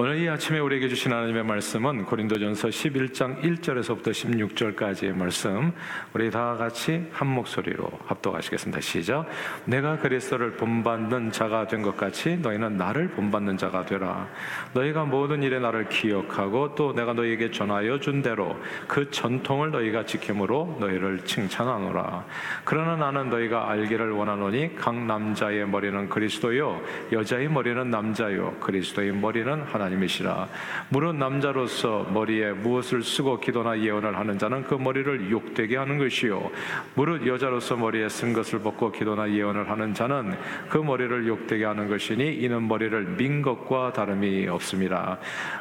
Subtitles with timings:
[0.00, 5.72] 오늘 이 아침에 우리에게 주신 하나님의 말씀은 고린도전서 11장 1절에서부터 16절까지의 말씀.
[6.14, 8.80] 우리 다 같이 한 목소리로 합독하시겠습니다.
[8.80, 9.26] 시작.
[9.64, 14.28] 내가 그리스도를 본받는 자가 된 것 같이 너희는 나를 본받는 자가 되라.
[14.72, 18.56] 너희가 모든 일에 나를 기억하고 또 내가 너희에게 전하여 준 대로
[18.86, 22.24] 그 전통을 너희가 지킴으로 너희를 칭찬하노라.
[22.62, 26.80] 그러나 나는 너희가 알기를 원하노니 각 남자의 머리는 그리스도요
[27.10, 30.48] 여자의 머리는 남자요 그리스도의 머리는 하나님 하나님이시라.
[30.90, 36.50] 무릇 남자로서 머리에 무엇을 쓰고 기도나 예언을 하는 자는 그 머리를 욕되게 하는 것이요.
[36.94, 40.36] 무릇 여자로서 머리에 쓴 것을 벗고 기도나 예언을 하는 자는
[40.68, 45.18] 그 머리를 욕되게 하는 것이니 이는 머리를 민 것과 다름이 없습니다.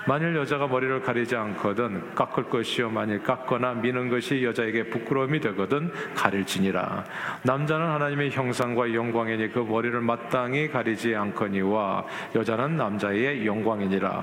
[0.08, 7.06] 만일 여자가 머리를 가리지 않거든 깎을 것이요 만일 깎거나 미는 것이 여자에게 부끄러움이 되거든 가릴지니라.
[7.44, 14.17] 남자는 하나님의 형상과 영광이니 그 머리를 마땅히 가리지 않거니와 여자는 남자의 영광이니라.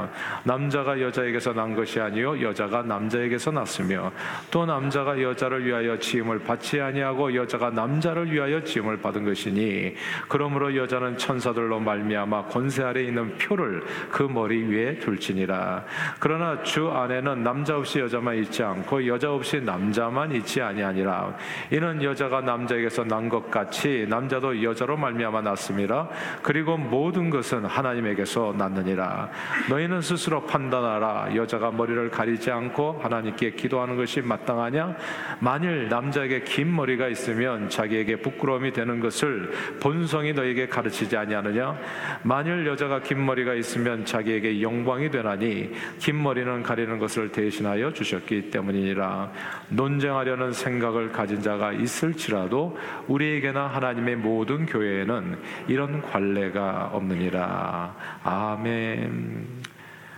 [0.45, 4.13] 남자가 여자에게서 난 것이 아니요 여자가 남자에게서 났으며
[4.51, 9.95] 또 남자가 여자를 위하여 지음을 받지 아니하고 여자가 남자를 위하여 지음을 받은 것이니
[10.29, 15.85] 그러므로 여자는 천사들로 말미암아 권세 아래 있는 표를 그 머리 위에 둘지니라.
[16.19, 21.37] 그러나 주 안에는 남자 없이 여자만 있지 않고 여자 없이 남자만 있지 아니하니라.
[21.73, 26.09] 이는 여자가 남자에게서 난 것 같이 남자도 여자로 말미암아 났음이라.
[26.43, 29.31] 그리고 모든 것은 하나님에게서 났느니라.
[29.71, 31.37] 너희 는 스스로 판단하라.
[31.37, 34.97] 여자가 머리를 가리지 않고 하나님께 기도하는 것이 마땅하냐?
[35.41, 41.79] 만일 남자에게 긴 머리가 있으면 자기에게 부끄러움이 되는 것을 본성이 너에게 가르치지 아니하느냐?
[42.23, 49.33] 만일 여자가 긴 머리가 있으면 자기에게 영광이 되나니 긴 머리는 가리는 것을 대신하여 주셨기 때문이니라.
[49.69, 57.95] 논쟁하려는 생각을 가진 자가 있을지라도 우리에게나 하나님의 모든 교회에는 이런 관례가 없느니라.
[58.23, 59.74] 아멘.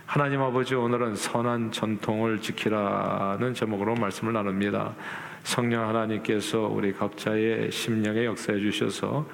[0.07, 4.95] 하나님 아버지 오늘은 선한 전통을 지키라는 제목으로 말씀을 나눕니다.
[5.43, 9.27] 성령 하나님께서 우리 각자의 심령에 역사해 주셔서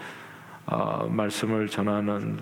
[0.65, 2.39] 어, 말씀을 전하는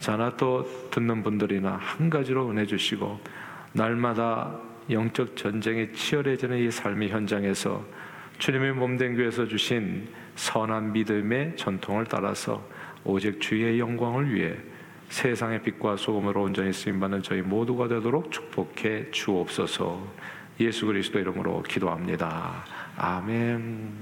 [0.00, 3.20] 자나 또 듣는 분들이나 한 가지로 은혜 주시고
[3.70, 4.58] 날마다
[4.90, 7.84] 영적 전쟁이 치열해지는 이 삶의 현장에서
[8.40, 12.66] 주님의 몸된 교회에서 주신 선한 믿음의 전통을 따라서
[13.04, 14.56] 오직 주의 영광을 위해
[15.14, 20.02] 세상의 빛과 소금으로 온전히 쓰임받는 저희 모두가 되도록 축복해 주옵소서
[20.58, 22.64] 예수 그리스도 이름으로 기도합니다.
[22.96, 23.92] 아멘.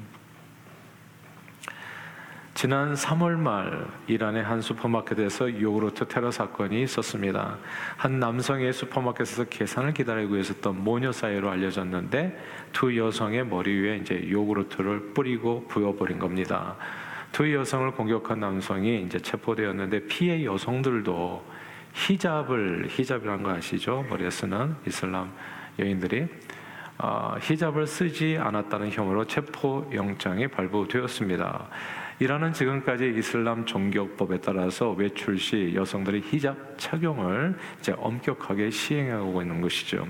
[2.55, 7.59] 지난 3월 말 이란의 한 슈퍼마켓에서 요구르트 테러 사건이 있었습니다.
[7.99, 15.13] 한 남성이 슈퍼마켓에서 계산을 기다리고 있었던 모녀 사이로 알려졌는데 두 여성의 머리 위에 이제 요구르트를
[15.13, 16.77] 뿌리고 부어버린 겁니다.
[17.33, 21.43] 두 여성을 공격한 남성이 이제 체포되었는데 피해 여성들도
[21.95, 24.05] 히잡을 히잡이라는 거 아시죠?
[24.09, 25.33] 머리에 쓰는 이슬람
[25.79, 26.29] 여인들이
[26.99, 31.69] 어, 히잡을 쓰지 않았다는 혐의로 체포 영장이 발부되었습니다.
[32.19, 40.07] 이란은 지금까지 이슬람 종교법에 따라서 외출 시 여성들이 히잡 착용을 이제 엄격하게 시행하고 있는 것이죠.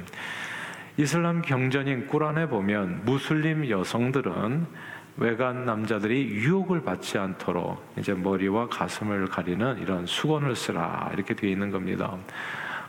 [0.97, 4.67] 이슬람 경전인 꾸란에 보면 무슬림 여성들은
[5.17, 11.71] 외간 남자들이 유혹을 받지 않도록 이제 머리와 가슴을 가리는 이런 수건을 쓰라 이렇게 되어 있는
[11.71, 12.17] 겁니다.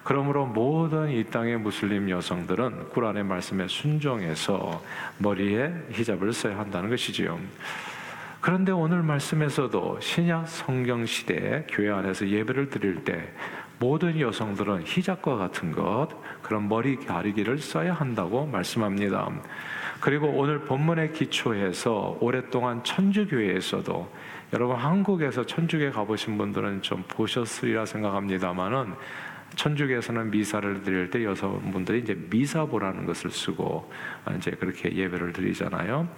[0.04, 4.82] 그러므로 모든 이 땅의 무슬림 여성들은 꾸란의 말씀에 순종해서
[5.18, 7.40] 머리에 히잡을 써야 한다는 것이지요.
[8.42, 13.32] 그런데 오늘 말씀에서도 신약 성경 시대 교회 안에서 예배를 드릴 때
[13.80, 16.10] 모든 여성들은 히잡과 같은 것
[16.42, 19.30] 그런 머리 가리기를 써야 한다고 말씀합니다.
[20.04, 24.12] 그리고 오늘 본문에 기초해서 오랫동안 천주교회에서도
[24.52, 28.96] 여러분 한국에서 천주교회 가보신 분들은 좀 보셨으리라 생각합니다만은
[29.56, 33.90] 천주교에서는 미사를 드릴 때 여성분들이 이제 미사보라는 것을 쓰고
[34.36, 36.10] 이제 그렇게 예배를 드리잖아요.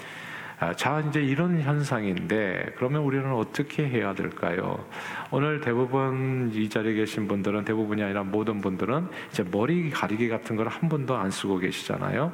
[0.59, 4.85] 아, 자, 이제 이런 현상인데, 그러면 우리는 어떻게 해야 될까요?
[5.31, 10.66] 오늘 대부분 이 자리에 계신 분들은 대부분이 아니라 모든 분들은 이제 머리 가리개 같은 걸
[10.66, 12.34] 한 번도 안 쓰고 계시잖아요.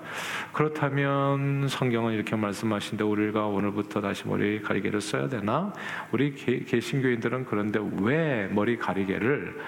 [0.53, 5.73] 그렇다면 성경은 이렇게 말씀하신데 우리가 오늘부터 다시 머리 가리개를 써야 되나?
[6.11, 9.59] 우리 개신교인들은 그런데 왜 머리 가리개를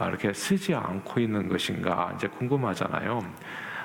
[0.00, 2.12] 이렇게 쓰지 않고 있는 것인가?
[2.16, 3.20] 이제 궁금하잖아요.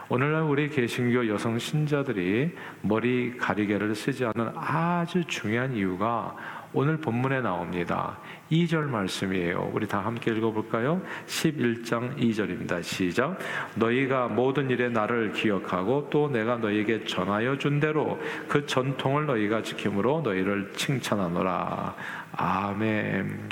[0.09, 2.51] 오늘날 우리 개신교 여성 신자들이
[2.81, 6.35] 머리 가리개를 쓰지 않는 아주 중요한 이유가
[6.73, 8.17] 오늘 본문에 나옵니다.
[8.51, 9.71] 2절 말씀이에요.
[9.73, 11.01] 우리 다 함께 읽어볼까요?
[11.27, 12.83] 11장 2절입니다.
[12.83, 13.37] 시작.
[13.75, 20.21] 너희가 모든 일에 나를 기억하고 또 내가 너희에게 전하여 준 대로 그 전통을 너희가 지킴으로
[20.21, 21.95] 너희를 칭찬하노라.
[22.35, 23.49] 아멘.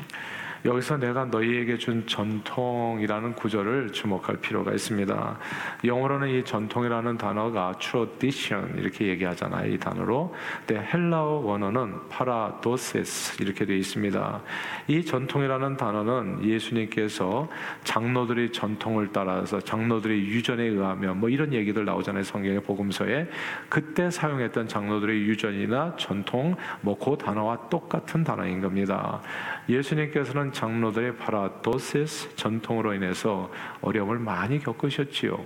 [0.66, 5.38] 여기서 내가 너희에게 준 전통이라는 구절을 주목할 필요가 있습니다.
[5.84, 9.74] 영어로는 이 전통이라는 단어가 tradition 이렇게 얘기하잖아요.
[9.74, 10.34] 이 단어로.
[10.66, 14.42] 근데 헬라어 원어는 파라도세스 이렇게 되어 있습니다.
[14.88, 17.50] 이 전통이라는 단어는 예수님께서
[17.84, 22.24] 장로들의 전통을 따라서 장로들의 유전에 의하면 뭐 이런 얘기들 나오잖아요.
[22.24, 23.28] 성경의 복음서에
[23.68, 29.22] 그때 사용했던 장로들의 유전이나 전통 뭐 그 단어와 똑같은 단어인 겁니다.
[29.68, 33.52] 예수님께서는 장로들의 파라도시스 전통으로 인해서
[33.82, 35.38] 어려움을 많이 겪으셨지요.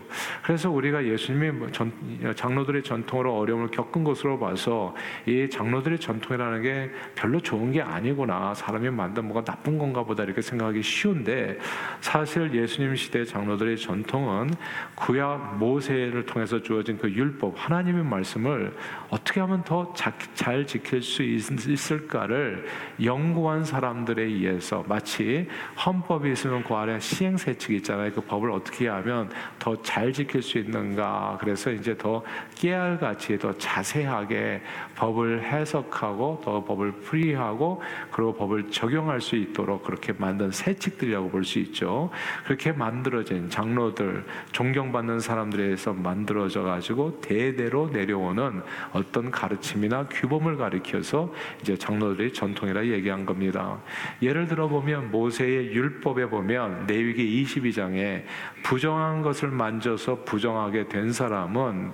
[0.43, 1.91] 그래서 우리가 예수님의 뭐 전,
[2.35, 8.53] 장로들의 전통으로 어려움을 겪은 것으로 봐서 이 장로들의 전통이라는 게 별로 좋은 게 아니구나.
[8.53, 11.57] 사람이 만든 뭐가 나쁜 건가 보다 이렇게 생각하기 쉬운데
[12.01, 14.51] 사실 예수님 시대 장로들의 전통은
[14.95, 18.75] 구약 모세를 통해서 주어진 그 율법 하나님의 말씀을
[19.09, 19.93] 어떻게 하면 더
[20.33, 22.65] 잘 지킬 수 있을까를
[23.03, 25.47] 연구한 사람들에 의해서 마치
[25.85, 28.13] 헌법이 있으면 그 아래 시행세칙이 있잖아요.
[28.13, 31.37] 그 법을 어떻게 하면 더 잘 지킬 수 있는가.
[31.41, 32.23] 그래서 이제 더
[32.55, 34.61] 깨알같이 더 자세하게
[34.95, 37.81] 법을 해석하고 더 법을 풀이하고
[38.11, 42.09] 그리고 법을 적용할 수 있도록 그렇게 만든 세칙들이라고 볼 수 있죠.
[42.45, 48.63] 그렇게 만들어진 장로들, 존경받는 사람들에 의해서 만들어져 가지고 대대로 내려오는
[48.93, 51.31] 어떤 가르침이나 규범을 가리켜서
[51.61, 53.77] 이제 장로들의 전통이라 얘기한 겁니다.
[54.23, 58.23] 예를 들어 보면 모세의 율법에 보면 레위기 22장에
[58.63, 61.91] 부정한 것을 만져서 부정하게 된 사람은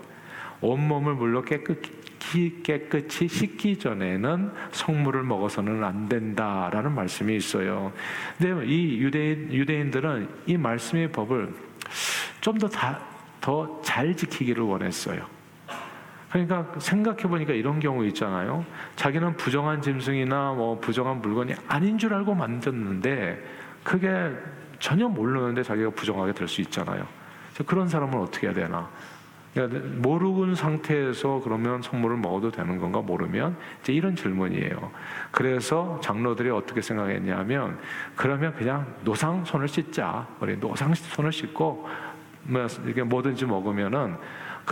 [0.62, 7.92] 온몸을 물로 깨끗이, 깨끗이 씻기 전에는 성물을 먹어서는 안 된다라는 말씀이 있어요.
[8.38, 11.54] 근데 이 유대인, 유대인들은 이 말씀의 법을
[12.42, 15.41] 좀더더잘 지키기를 원했어요.
[16.32, 18.66] 그러니까 생각해 보니까 이런 경우 있잖아요.
[18.96, 23.44] 자기는 부정한 짐승이나 뭐 부정한 물건이 아닌 줄 알고 만졌는데
[23.84, 24.32] 그게
[24.80, 27.06] 전혀 모르는데 자기가 부정하게 될 수 있잖아요.
[27.66, 28.90] 그런 사람은 어떻게 해야 되나?
[29.54, 34.92] 그러니까 모르는 상태에서 그러면 선물을 먹어도 되는 건가 모르면 이제 이런 질문이에요.
[35.32, 37.78] 그래서 장로들이 어떻게 생각했냐면
[38.16, 40.26] 그러면 그냥 노상 손을 씻자.
[40.40, 41.90] 우리 노상 손을 씻고
[42.44, 42.68] 뭐
[43.06, 44.16] 뭐든지 먹으면은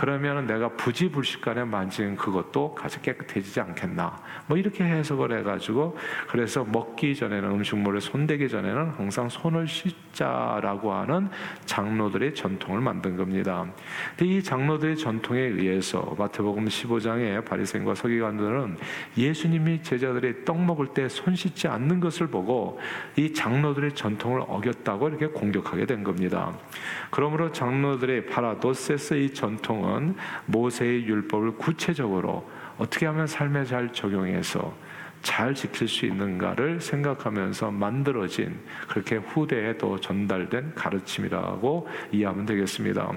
[0.00, 4.18] 그러면 내가 부지불식간에 만진 그것도 가장 깨끗해지지 않겠나.
[4.46, 5.94] 뭐 이렇게 해석을 해가지고
[6.26, 11.28] 그래서 먹기 전에는 음식물에 손대기 전에는 항상 손을 씻자라고 하는
[11.66, 13.66] 장로들의 전통을 만든 겁니다.
[14.16, 18.78] 근데 이 장로들의 전통에 의해서 마태복음 15장에 바리새인과 서기관들은
[19.18, 22.80] 예수님이 제자들이 떡 먹을 때 손 씻지 않는 것을 보고
[23.16, 26.56] 이 장로들의 전통을 어겼다고 이렇게 공격하게 된 겁니다.
[27.10, 29.89] 그러므로 장로들의 파라도세스 이 전통
[30.46, 32.48] 모세의 율법을 구체적으로
[32.78, 34.74] 어떻게 하면 삶에 잘 적용해서
[35.22, 38.58] 잘 지킬 수 있는가를 생각하면서 만들어진
[38.88, 43.10] 그렇게 후대에 또 전달된 가르침이라고 이해하면 되겠습니다.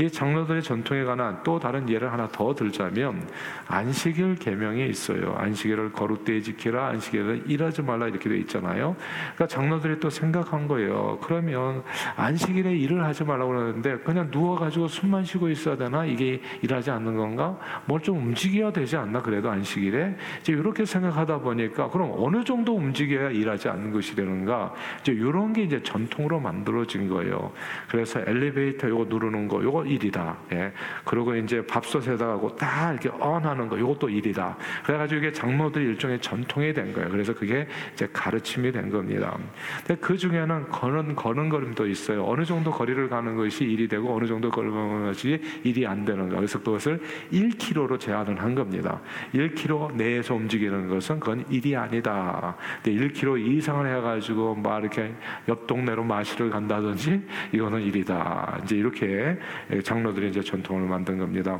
[0.00, 3.28] 이 장로들의 전통에 관한 또 다른 예를 하나 더 들자면
[3.66, 5.34] 안식일 계명이 있어요.
[5.38, 8.96] 안식일을 거룩되이 지키라, 안식일을 일하지 말라 이렇게 돼 있잖아요.
[9.34, 11.18] 그러니까 장로들이 또 생각한 거예요.
[11.22, 11.82] 그러면
[12.16, 16.04] 안식일에 일을 하지 말라고 그러는데 그냥 누워가지고 숨만 쉬고 있어야 되나?
[16.04, 17.58] 이게 일하지 않는 건가?
[17.84, 19.20] 뭘 좀 움직여야 되지 않나?
[19.20, 24.74] 그래도 안식일에 이제 이렇게 생각하다 보니까 그럼 어느 정도 움직여야 일하지 않는 것이 되는가?
[25.00, 27.52] 이제 이런 게 이제 전통으로 만들어진 거예요.
[27.88, 30.36] 그래서 엘리베이터 요거 누르는 거 요거 일이다.
[30.52, 30.72] 예.
[31.04, 34.56] 그리고 이제 밥솥에다 하고 딱 이렇게 언 하는 거 요것도 일이다.
[34.84, 37.08] 그래가지고 이게 장로들 일종의 전통이 된 거예요.
[37.10, 39.38] 그래서 그게 이제 가르침이 된 겁니다.
[39.86, 42.24] 근데 그 중에는 거는 거는 걸음도 있어요.
[42.26, 46.36] 어느 정도 거리를 가는 것이 일이 되고 어느 정도 걸는 것이 일이 안 되는 거.
[46.36, 47.00] 그래서 그것을
[47.32, 49.00] 1km로 제한을 한 겁니다.
[49.32, 52.56] 1km 내에서 움직이는 것은 그건 그건 일이 아니다.
[52.82, 55.12] 근데 1km 이상을 해가지고 막 이렇게
[55.48, 58.60] 옆 동네로 마시를 간다든지 이거는 일이다.
[58.62, 59.38] 이제 이렇게
[59.82, 61.58] 장로들이 이제 전통을 만든 겁니다.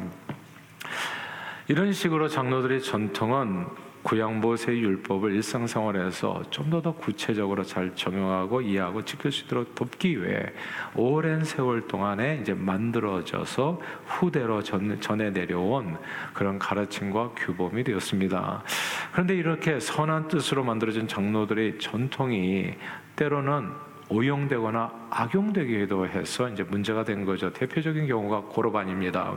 [1.69, 3.67] 이런 식으로 장로들의 전통은
[4.07, 10.23] 구약 모세 율법을 일상생활에서 좀 더 더 구체적으로 잘 적용하고 이해하고 지킬 수 있도록 돕기
[10.23, 10.53] 위해
[10.95, 15.97] 오랜 세월 동안에 이제 만들어져서 후대로 전, 전해 내려온
[16.35, 18.63] 그런 가르침과 규범이 되었습니다.
[19.11, 22.75] 그런데 이렇게 선한 뜻으로 만들어진 장로들의 전통이
[23.17, 23.73] 때로는
[24.09, 27.53] 오용되거나 악용되기도 해서 이제 문제가 된 거죠.
[27.53, 29.37] 대표적인 경우가 고로반입니다.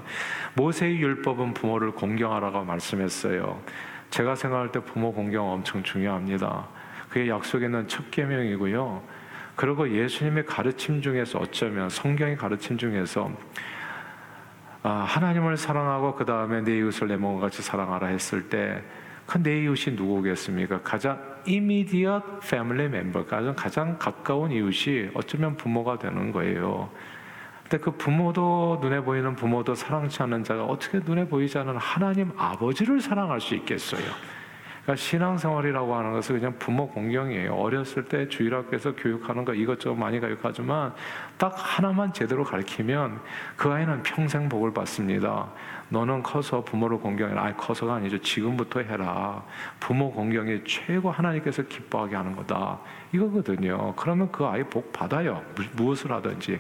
[0.53, 3.59] 모세의 율법은 부모를 공경하라고 말씀했어요.
[4.09, 6.67] 제가 생각할 때 부모 공경 엄청 중요합니다.
[7.09, 9.01] 그게 약속에 있는 첫 계명이고요.
[9.55, 13.31] 그리고 예수님의 가르침 중에서 어쩌면 성경의 가르침 중에서
[14.81, 18.81] 아, 하나님을 사랑하고 그 다음에 내 이웃을 내 몸과 같이 사랑하라 했을 때
[19.29, 20.81] 그 내 이웃이 누구겠습니까?
[20.81, 26.89] 가장 immediate family member, 가장 가까운 이웃이 어쩌면 부모가 되는 거예요.
[27.69, 32.99] 근데 그 부모도 눈에 보이는 부모도 사랑치 않는 자가 어떻게 눈에 보이지 않는 하나님 아버지를
[32.99, 34.01] 사랑할 수 있겠어요?
[34.89, 37.53] 그러니까 신앙생활이라고 하는 것은 그냥 부모 공경이에요.
[37.53, 40.95] 어렸을 때 주일학교에서 교육하는 거 이것저것 많이 교육하지만
[41.37, 43.21] 딱 하나만 제대로 가르치면
[43.55, 45.47] 그 아이는 평생 복을 받습니다.
[45.89, 47.43] 너는 커서 부모를 공경해라.
[47.43, 48.19] 아니 커서가 아니죠.
[48.19, 49.43] 지금부터 해라.
[49.79, 52.79] 부모 공경이 최고 하나님께서 기뻐하게 하는 거다.
[53.11, 53.93] 이거거든요.
[53.95, 55.43] 그러면 그 아이 복 받아요.
[55.73, 56.59] 무엇을 하든지.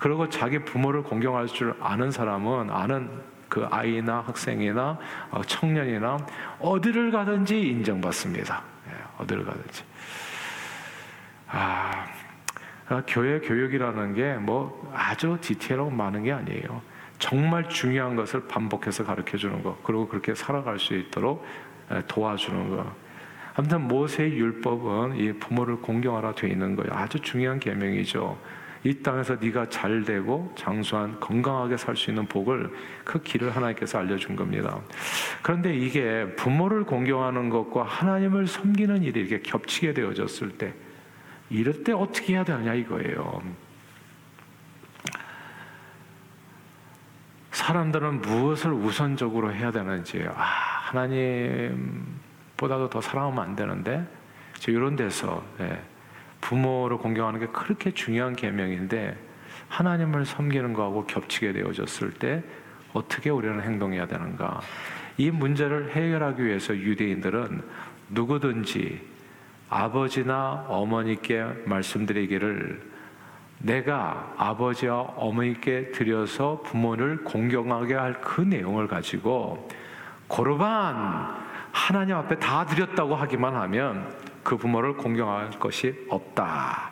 [0.00, 4.98] 그리고 자기 부모를 공경할 줄 아는 사람은 아는 그 아이나 학생이나
[5.30, 6.18] 어, 청년이나
[6.60, 8.62] 어디를 가든지 인정받습니다.
[8.88, 9.84] 예, 어디를 가든지.
[11.48, 12.06] 아,
[12.84, 16.82] 그러니까 교회 교육이라는 게 뭐 아주 디테일하고 많은 게 아니에요.
[17.18, 21.44] 정말 중요한 것을 반복해서 가르쳐 주는 것, 그리고 그렇게 살아갈 수 있도록
[21.92, 22.86] 예, 도와주는 것.
[23.54, 26.92] 아무튼 모세의 율법은 이 부모를 공경하라 되어 있는 거예요.
[26.92, 28.38] 아주 중요한 계명이죠.
[28.84, 32.70] 이 땅에서 네가 잘 되고 장수한 건강하게 살 수 있는 복을
[33.04, 34.78] 그 길을 하나님께서 알려준 겁니다.
[35.42, 40.74] 그런데 이게 부모를 공경하는 것과 하나님을 섬기는 일이 이렇게 겹치게 되어졌을 때
[41.50, 43.42] 이럴 때 어떻게 해야 되느냐 이거예요.
[47.50, 50.42] 사람들은 무엇을 우선적으로 해야 되는지 아
[50.92, 54.06] 하나님보다도 더 사랑하면 안 되는데
[54.68, 55.82] 이런 데서 네.
[56.40, 59.16] 부모를 공경하는 게 그렇게 중요한 계명인데
[59.68, 62.42] 하나님을 섬기는 거하고 겹치게 되어졌을 때
[62.92, 64.60] 어떻게 우리는 행동해야 되는가?
[65.18, 67.62] 이 문제를 해결하기 위해서 유대인들은
[68.10, 69.00] 누구든지
[69.68, 72.88] 아버지나 어머니께 말씀드리기를
[73.58, 79.68] 내가 아버지와 어머니께 드려서 부모를 공경하게 할 그 내용을 가지고
[80.28, 81.36] 고르반
[81.72, 84.17] 하나님 앞에 다 드렸다고 하기만 하면
[84.48, 86.90] 그 부모를 공경할 것이 없다.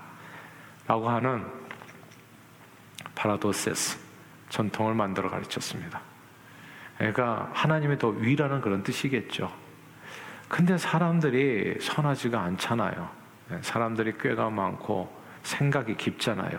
[0.86, 1.42] 라고 하는
[3.14, 3.98] 파라도세스
[4.50, 6.02] 전통을 만들어 가르쳤습니다.
[6.98, 9.50] 그러니까 하나님이 더 위라는 그런 뜻이겠죠.
[10.50, 13.08] 근데 사람들이 선하지가 않잖아요.
[13.62, 15.10] 사람들이 꾀가 많고
[15.42, 16.58] 생각이 깊잖아요.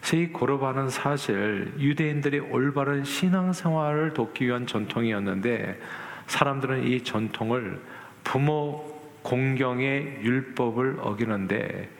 [0.00, 5.80] 그래서 이 고르바는 사실 유대인들이 올바른 신앙생활을 돕기 위한 전통이었는데
[6.26, 7.80] 사람들은 이 전통을
[8.24, 8.97] 부모
[9.28, 11.90] 공경의 율법을 어기는데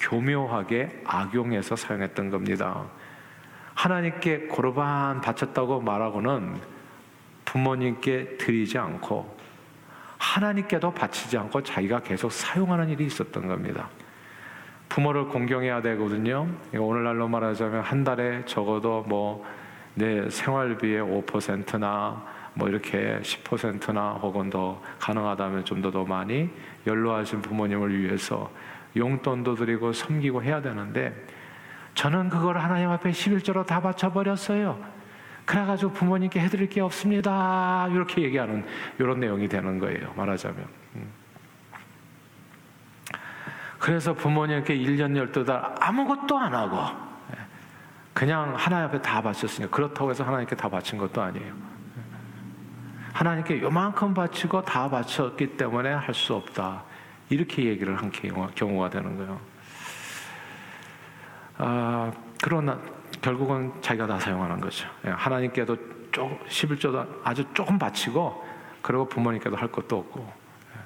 [0.00, 2.84] 교묘하게 악용해서 사용했던 겁니다.
[3.74, 6.54] 하나님께 고르반 바쳤다고 말하고는
[7.44, 9.36] 부모님께 드리지 않고
[10.18, 13.88] 하나님께도 바치지 않고 자기가 계속 사용하는 일이 있었던 겁니다.
[14.88, 16.48] 부모를 공경해야 되거든요.
[16.72, 19.44] 오늘날로 말하자면 한 달에 적어도 뭐
[19.98, 26.50] 내 생활비의 5%나 뭐 이렇게 10%나 혹은 더 가능하다면 좀 더 더 많이
[26.86, 28.50] 연로하신 부모님을 위해서
[28.96, 31.14] 용돈도 드리고 섬기고 해야 되는데
[31.94, 34.96] 저는 그걸 하나님 앞에 11조로 다 바쳐버렸어요.
[35.46, 37.88] 그래가지고 부모님께 해드릴 게 없습니다.
[37.90, 38.66] 이렇게 얘기하는
[38.98, 40.12] 이런 내용이 되는 거예요.
[40.14, 40.66] 말하자면.
[40.96, 41.12] 음.
[43.78, 46.76] 그래서 부모님께 1년 12달 아무것도 안 하고
[47.32, 47.38] 예,
[48.12, 51.75] 그냥 하나님 앞에 다 바쳤으니까 그렇다고 해서 하나님께 다 바친 것도 아니에요.
[53.16, 56.84] 하나님께 요만큼 바치고 다 바쳤기 때문에 할 수 없다.
[57.30, 58.12] 이렇게 얘기를 한
[58.54, 59.40] 경우가 되는 거예요.
[61.56, 62.78] 아, 그러나
[63.22, 64.86] 결국은 자기가 다 사용하는 거죠.
[65.06, 65.76] 예, 하나님께도
[66.12, 68.44] 조 11조도 아주 조금 바치고
[68.82, 70.20] 그리고 부모님께도 할 것도 없고.
[70.20, 70.80] 예.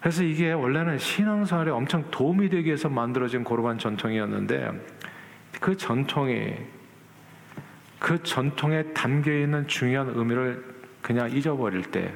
[0.00, 4.72] 그래서 이게 원래는 신앙생활에 엄청 도움이 되기 위해서 만들어진 고르반 전통이었는데
[5.60, 6.56] 그 전통이
[7.98, 12.12] 그 전통에 담겨 있는 중요한 의미를 그냥 잊어버릴 때,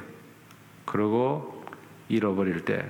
[0.84, 1.64] 그리고
[2.08, 2.84] 잃어버릴 때,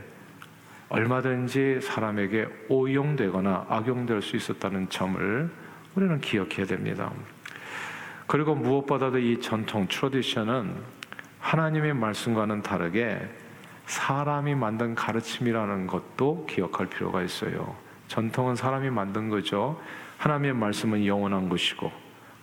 [0.89, 5.51] 얼마든지 사람에게 오용되거나 악용될 수 있었다는 점을
[5.95, 7.13] 우리는 기억해야 됩니다.
[8.27, 10.75] 그리고 무엇보다도 이 전통, 트로디션은
[11.41, 13.21] 하나님의 말씀과는 다르게
[13.87, 17.75] 사람이 만든 가르침이라는 것도 기억할 필요가 있어요.
[18.09, 19.81] 전통은 사람이 만든 거죠.
[20.19, 21.91] 하나님의 말씀은 영원한 것이고,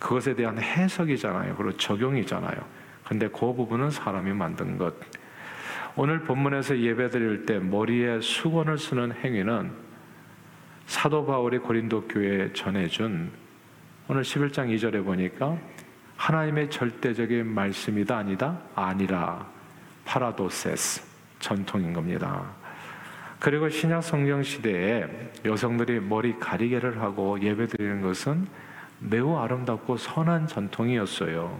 [0.05, 1.55] 그것에 대한 해석이잖아요.
[1.55, 2.63] 그리고 적용이잖아요.
[3.07, 4.93] 근데 그 부분은 사람이 만든 것.
[5.95, 9.71] 오늘 본문에서 예배 드릴 때 머리에 수건을 쓰는 행위는
[10.85, 13.31] 사도 바울이 고린도 교회에 전해준
[14.07, 15.57] 오늘 11장 2절에 보니까
[16.17, 19.47] 하나님의 절대적인 말씀이다 아니다 아니라
[20.05, 21.01] 파라도세스
[21.39, 22.43] 전통인 겁니다.
[23.39, 25.07] 그리고 신약 성경 시대에
[25.43, 28.47] 여성들이 머리 가리개를 하고 예배 드리는 것은
[28.99, 31.59] 매우 아름답고 선한 전통이었어요.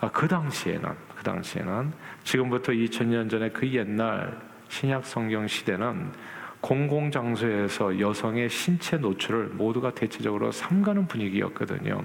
[0.00, 1.92] 아, 그 당시에는 그 당시에는
[2.24, 6.12] 지금부터 2000년 전에 그 옛날 신약 성경 시대는
[6.60, 12.04] 공공 장소에서 여성의 신체 노출을 모두가 대체적으로 삼가는 분위기였거든요.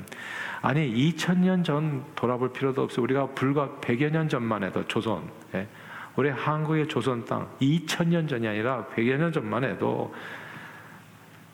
[0.62, 3.02] 아니 2000년 전 돌아볼 필요도 없어.
[3.02, 5.68] 우리가 불과 100여 년 전만 해도 조선, 예?
[6.16, 10.14] 우리 한국의 조선 땅 2000년 전이 아니라 100여 년 전만 해도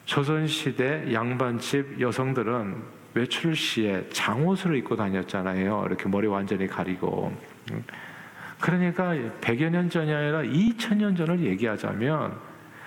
[0.06, 5.86] 조선 시대 양반집 여성들은 외출 시에 장옷을 입고 다녔잖아요.
[5.88, 7.36] 이렇게 머리 완전히 가리고.
[8.60, 12.38] 그러니까 100여 년 전이 아니라 2000년 전을 얘기하자면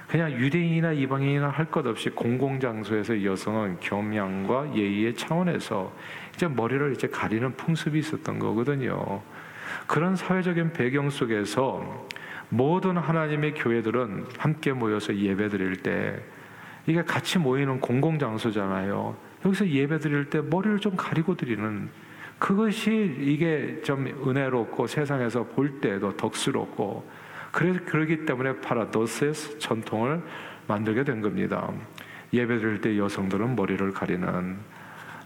[0.08, 5.92] 그냥 유대인이나 이방인이나 할 것 없이 공공장소에서 여성은 겸양과 예의의 차원에서
[6.34, 9.22] 이제 머리를 이제 가리는 풍습이 있었던 거거든요.
[9.86, 12.06] 그런 사회적인 배경 속에서
[12.48, 16.20] 모든 하나님의 교회들은 함께 모여서 예배 드릴 때
[16.86, 19.29] 이게 같이 모이는 공공장소잖아요.
[19.44, 21.88] 여기서 예배 드릴 때 머리를 좀 가리고 드리는
[22.38, 27.08] 그것이 이게 좀 은혜롭고 세상에서 볼 때도 덕스럽고
[27.50, 30.22] 그래서 그러기 때문에 파라도스의 전통을
[30.66, 31.70] 만들게 된 겁니다.
[32.32, 34.56] 예배 드릴 때 여성들은 머리를 가리는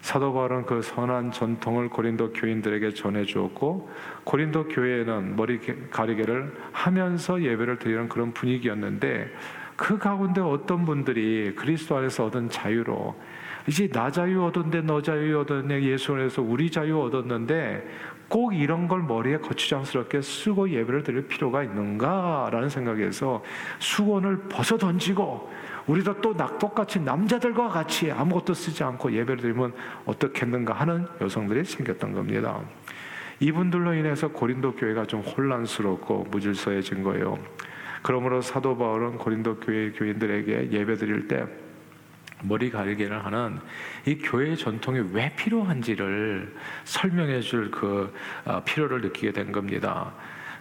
[0.01, 3.91] 사도 바울은 그 선한 전통을 고린도 교인들에게 전해 주었고
[4.25, 9.33] 고린도 교회에는 머리 가리개를 하면서 예배를 드리는 그런 분위기였는데
[9.77, 13.15] 그 가운데 어떤 분들이 그리스도 안에서 얻은 자유로
[13.67, 17.85] 이제 나 자유 얻었는데 너 자유 얻었네 예수 안에서 우리 자유 얻었는데
[18.29, 23.43] 꼭 이런 걸 머리에 거추장스럽게 쓰고 예배를 드릴 필요가 있는가라는 생각에서
[23.79, 25.51] 수건을 벗어 던지고
[25.87, 29.73] 우리도 또 낙똑같이 남자들과 같이 아무것도 쓰지 않고 예배를 드리면
[30.07, 32.61] 어떻겠는가 하는 여성들이 생겼던 겁니다.
[33.41, 37.39] 이분들로 인해서 고린도 교회가 좀 혼란스럽고 무질서해진 거예요.
[38.03, 41.47] 그러므로 사도 바울은 고린도 교회 교인들에게 예배 드릴 때
[42.45, 43.59] 머리 가리개를 하는
[44.07, 50.13] 이 교회의 전통이 왜 필요한지를 설명해 줄그 어, 필요를 느끼게 된 겁니다.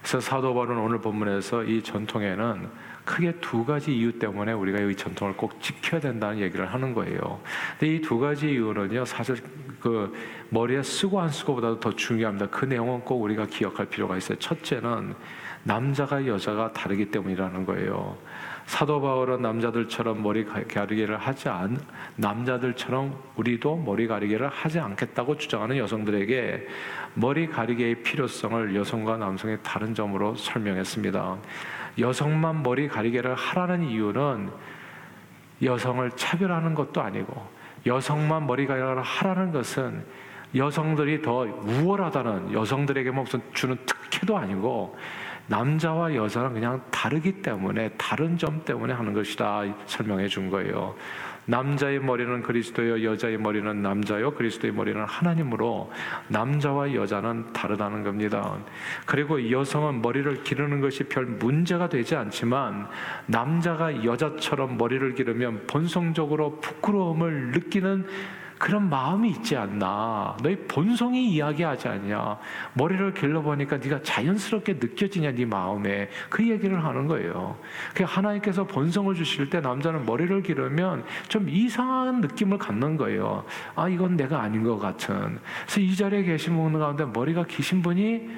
[0.01, 2.67] 그래서 사도 바울은 오늘 본문에서 이 전통에는
[3.05, 7.41] 크게 두 가지 이유 때문에 우리가 이 전통을 꼭 지켜야 된다는 얘기를 하는 거예요.
[7.79, 9.37] 근데 이 두 가지 이유는요, 사실
[9.79, 10.13] 그
[10.49, 12.47] 머리에 쓰고 안 쓰고보다도 더 중요합니다.
[12.47, 14.38] 그 내용은 꼭 우리가 기억할 필요가 있어요.
[14.39, 15.15] 첫째는
[15.63, 18.17] 남자가 여자가 다르기 때문이라는 거예요.
[18.65, 21.78] 사도 바울은 남자들처럼 머리 가리개를 하지 않
[22.15, 26.67] 남자들처럼 우리도 머리 가리개를 하지 않겠다고 주장하는 여성들에게
[27.15, 31.38] 머리 가리개의 필요성을 여성과 남성의 다른 점으로 설명했습니다.
[31.99, 34.49] 여성만 머리 가리개를 하라는 이유는
[35.62, 37.47] 여성을 차별하는 것도 아니고
[37.86, 40.04] 여성만 머리 가리개를 하라는 것은
[40.56, 44.95] 여성들이 더 우월하다는 여성들에게 무슨 주는 특혜도 아니고
[45.47, 50.95] 남자와 여자는 그냥 다르기 때문에 다른 점 때문에 하는 것이다 설명해 준 거예요.
[51.45, 55.91] 남자의 머리는 그리스도요, 여자의 머리는 남자요, 그리스도의 머리는 하나님으로
[56.29, 58.58] 남자와 여자는 다르다는 겁니다.
[59.06, 62.88] 그리고 여성은 머리를 기르는 것이 별 문제가 되지 않지만
[63.25, 68.08] 남자가 여자처럼 머리를 기르면 본성적으로 부끄러움을 느끼는
[68.63, 70.38] 그런 마음이 있지 않나.
[70.41, 72.38] 너희 본성이 이야기하지 않냐.
[72.76, 77.58] 머리를 길러보니까 네가 자연스럽게 느껴지냐 네 마음에 그 얘기를 하는 거예요.
[77.93, 83.43] 그 하나님께서 본성을 주실 때 남자는 머리를 기르면 좀 이상한 느낌을 갖는 거예요.
[83.76, 85.39] 아 이건 내가 아닌 것 같은.
[85.63, 88.30] 그래서 이 자리에 계신 분 가운데 머리가 기신 분이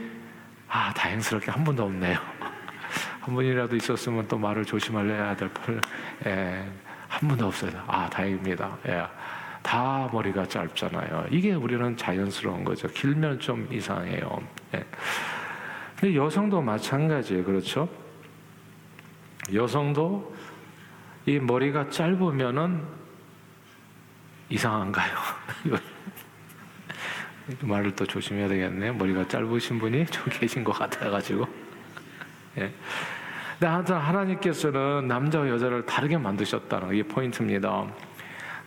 [0.67, 2.17] 아 다행스럽게 한 분도 없네요.
[3.21, 5.79] 한 분이라도 있었으면 또 말을 조심하려야 될 뻔.
[6.25, 6.67] 예,
[7.07, 7.73] 한 분도 없어요.
[7.85, 8.75] 아 다행입니다.
[8.87, 9.05] 예.
[9.65, 11.25] 다 머리가 짧잖아요.
[11.31, 12.87] 이게 우리는 자연스러운 거죠.
[12.87, 14.39] 길면 좀 이상해요.
[14.71, 14.85] 네.
[15.99, 17.43] 근데 여성도 마찬가지예요.
[17.43, 17.89] 그렇죠?
[19.51, 20.35] 여성도
[21.25, 22.83] 이 머리가 짧으면은
[24.49, 25.15] 이상한가요?
[27.61, 28.91] 말을 또 조심해야 되겠네.
[28.91, 31.47] 머리가 짧으신 분이 좀 계신 것 같아가지고.
[32.59, 32.71] 예.
[33.57, 37.87] 근데 하나님께서는 남자와 여자를 다르게 만드셨다는 게 포인트입니다.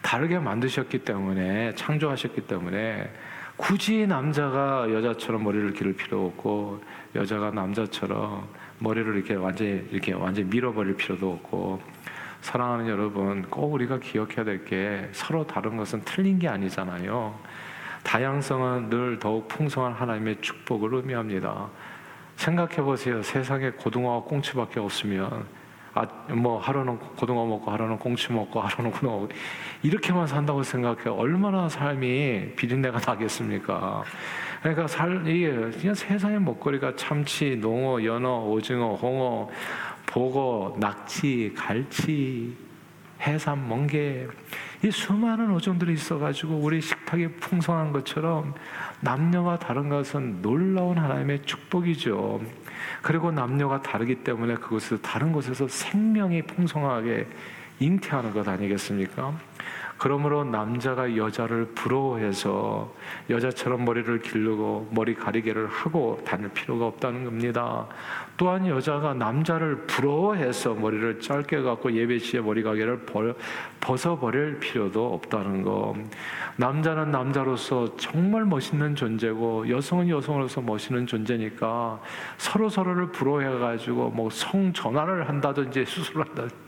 [0.03, 3.11] 다르게 만드셨기 때문에 창조하셨기 때문에
[3.57, 6.81] 굳이 남자가 여자처럼 머리를 기를 필요 없고
[7.15, 8.47] 여자가 남자처럼
[8.79, 11.83] 머리를 이렇게 완전히 이렇게 완전히 밀어버릴 필요도 없고
[12.41, 17.35] 사랑하는 여러분 꼭 우리가 기억해야 될 게 서로 다른 것은 틀린 게 아니잖아요.
[18.05, 21.69] 다양성은 늘 더욱 풍성한 하나님의 축복을 의미합니다.
[22.37, 23.23] 생각해 보세요.
[23.23, 25.47] 세상에 고등어와 꽁치밖에 없으면
[25.99, 29.29] 아, 뭐 하루는 고등어 먹고 하루는 꽁치 먹고 하루는 고등어 먹고
[29.83, 34.05] 이렇게만 산다고 생각해 얼마나 삶이 비린내가 나겠습니까?
[34.63, 39.51] 그러니까 살 이게 그냥 세상의 먹거리가 참치, 농어, 연어, 오징어, 홍어,
[40.07, 42.57] 보거, 낙지, 갈치
[43.21, 44.29] 해산 멍게
[44.85, 48.55] 이 수많은 어종들이 있어가지고 우리 식탁이 풍성한 것처럼
[49.01, 52.41] 남녀가 다른 것은 놀라운 하나님의 축복이죠.
[53.03, 57.27] 그리고 남녀가 다르기 때문에 그곳에서 다른 곳에서 생명이 풍성하게
[57.81, 59.39] 잉태하는 것 아니겠습니까?
[59.99, 62.95] 그러므로 남자가 여자를 부러워해서
[63.29, 67.87] 여자처럼 머리를 기르고 머리 가리개를 하고 다닐 필요가 없다는 겁니다.
[68.37, 73.05] 또한 여자가 남자를 부러워해서 머리를 짧게 갖고 예배 시에 머리 가게를
[73.81, 75.97] 벗어버릴 필요도 없다는 거.
[76.57, 82.01] 남자는 남자로서 정말 멋있는 존재고 여성은 여성으로서 멋있는 존재니까
[82.37, 86.68] 서로 서로를 부러워해가지고 뭐 성 전환을 한다든지 수술을 한다든지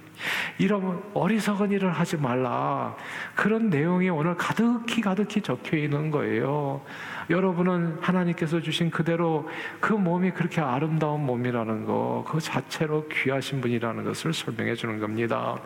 [0.58, 2.96] 이런 어리석은 일을 하지 말라.
[3.34, 6.82] 그런 내용이 오늘 가득히 가득히 적혀 있는 거예요.
[7.30, 14.32] 여러분은 하나님께서 주신 그대로 그 몸이 그렇게 아름다운 몸이라는 거, 그 자체로 귀하신 분이라는 것을
[14.32, 15.56] 설명해 주는 겁니다.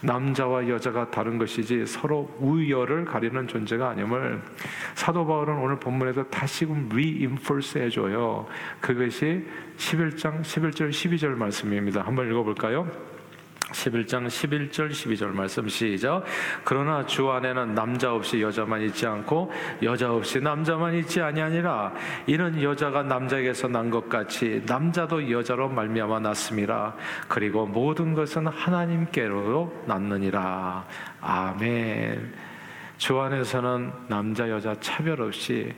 [0.00, 4.40] 남자와 여자가 다른 것이지 서로 우열을 가리는 존재가 아님을
[4.94, 8.46] 사도 바울은 오늘 본문에서 다시금 리인포스 해줘요.
[8.80, 9.44] 그것이
[9.76, 12.02] 11장 11절 12절 말씀입니다.
[12.02, 13.07] 한번 읽어볼까요?
[13.72, 16.24] 11장 11절 12절 말씀 시작.
[16.64, 19.52] 그러나 주 안에는 남자 없이 여자만 있지 않고
[19.82, 21.92] 여자 없이 남자만 있지 아니하니라.
[22.26, 26.94] 이는 여자가 남자에게서 난 것 같이 남자도 여자로 말미암아 났음이라.
[27.26, 30.84] 그리고 모든 것은 하나님께로 났느니라.
[31.22, 32.34] 아멘.
[32.98, 35.72] 주 안에서는 남자 여자 차별 없이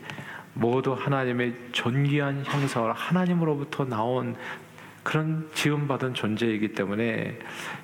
[0.54, 4.34] 모두 하나님의 존귀한 형상을 하나님으로부터 나온
[5.02, 7.38] 그런 지음받은 존재이기 때문에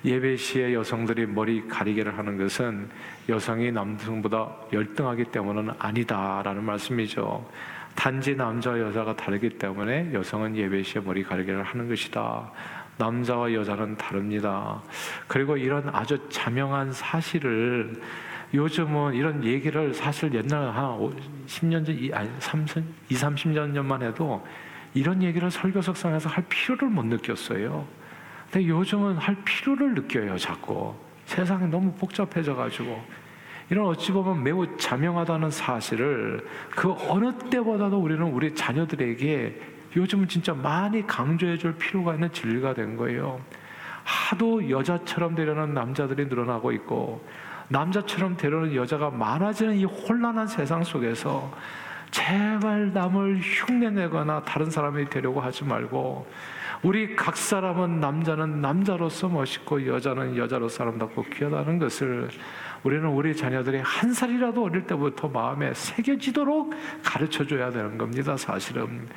[0.05, 2.89] 예배 시에 여성들이 머리 가리개를 하는 것은
[3.29, 7.49] 여성이 남성보다 열등하기 때문은 아니다라는 말씀이죠.
[7.95, 12.53] 단지 남자와 여자가 다르기 때문에 여성은 예배 시에 머리 가리개를 하는 것이다.
[12.99, 14.83] 남자와 여자는 다릅니다.
[15.27, 17.95] 그리고 이런 아주 자명한 사실을
[18.55, 20.99] 요즘은 이런 얘기를 사실 옛날 한
[21.47, 24.47] 10년 전, 아니 30, 20, 30년 전만 해도
[24.97, 27.87] 이런 얘기를 설교석상에서 할 필요를 못 느꼈어요.
[28.51, 30.95] 근데 요즘은 할 필요를 느껴요, 자꾸.
[31.27, 33.05] 세상이 너무 복잡해져 가지고.
[33.69, 39.61] 이런 어찌 보면 매우 자명하다는 사실을 그 어느 때보다도 우리는 우리 자녀들에게
[39.97, 43.39] 요즘은 진짜 많이 강조해 줄 필요가 있는 진리가 된 거예요.
[44.03, 47.23] 하도 여자처럼 되려는 남자들이 늘어나고 있고
[47.69, 51.53] 남자처럼 되려는 여자가 많아지는 이 혼란한 세상 속에서
[52.11, 56.27] 제발 남을 흉내내거나 다른 사람이 되려고 하지 말고
[56.83, 62.29] 우리 각 사람은 남자는 남자로서 멋있고 여자는 여자로서 아름답고 귀하다는 것을
[62.83, 68.37] 우리는 우리 자녀들이 한 살이라도 어릴 때부터 마음에 새겨지도록 가르쳐 줘야 되는 겁니다.
[68.37, 69.09] 사실은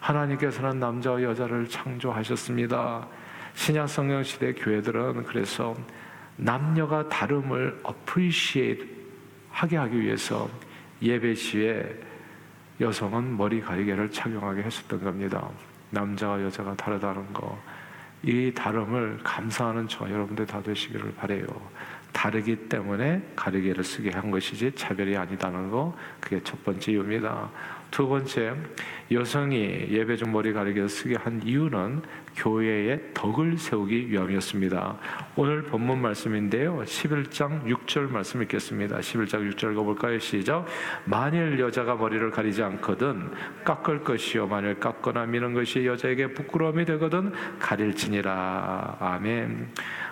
[0.00, 3.06] 하나님께서는 남자와 여자를 창조하셨습니다.
[3.54, 5.74] 신약 성경 시대 교회들은 그래서
[6.36, 8.86] 남녀가 다름을 appreciate
[9.50, 10.48] 하게 하기 위해서
[11.00, 12.05] 예배 시에
[12.80, 15.48] 여성은 머리 가리개를 착용하게 했었던 겁니다.
[15.90, 17.58] 남자와 여자가 다르다는 거.
[18.22, 21.46] 이 다름을 감사하는 저 여러분들 다 되시기를 바래요.
[22.12, 27.50] 다르기 때문에 가리개를 쓰게 한 것이지 차별이 아니다는 거 그게 첫 번째 이유입니다.
[27.90, 28.54] 두 번째,
[29.10, 32.02] 여성이 예배 중 머리 가리개 쓰게 한 이유는
[32.36, 34.98] 교회의 덕을 세우기 위함이었습니다.
[35.36, 36.82] 오늘 본문 말씀인데요.
[36.84, 38.98] 11장 6절 말씀 읽겠습니다.
[38.98, 40.18] 11장 6절 읽어볼까요?
[40.18, 40.66] 시작.
[41.04, 43.30] 만일 여자가 머리를 가리지 않거든
[43.64, 44.46] 깎을 것이요.
[44.46, 48.98] 만일 깎거나 미는 것이 여자에게 부끄러움이 되거든 가릴지니라.
[49.00, 49.68] 아멘.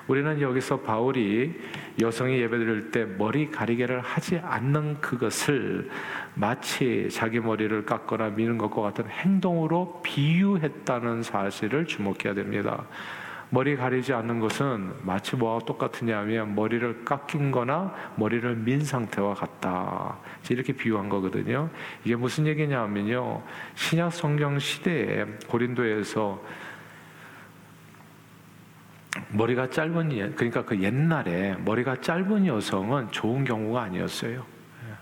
[0.06, 1.58] 우리는 여기서 바울이
[2.00, 5.90] 여성이 예배드릴 때 머리 가리개를 하지 않는 그것을
[6.34, 12.84] 마치 자기 머리를 깎거나 미는 것과 같은 행동으로 비유했다는 사실을 주목해야 됩니다.
[13.50, 20.18] 머리 가리지 않는 것은 마치 뭐와 똑같으냐면 머리를 깎인 거나 머리를 민 상태와 같다.
[20.50, 21.70] 이렇게 비유한 거거든요.
[22.04, 23.42] 이게 무슨 얘기냐면요.
[23.76, 26.42] 신약 성경 시대에 고린도에서
[29.30, 34.40] 머리가 짧은 그러니까 그 옛날에 머리가 짧은 여성은 좋은 경우가 아니었어요.
[34.40, 34.94] 예.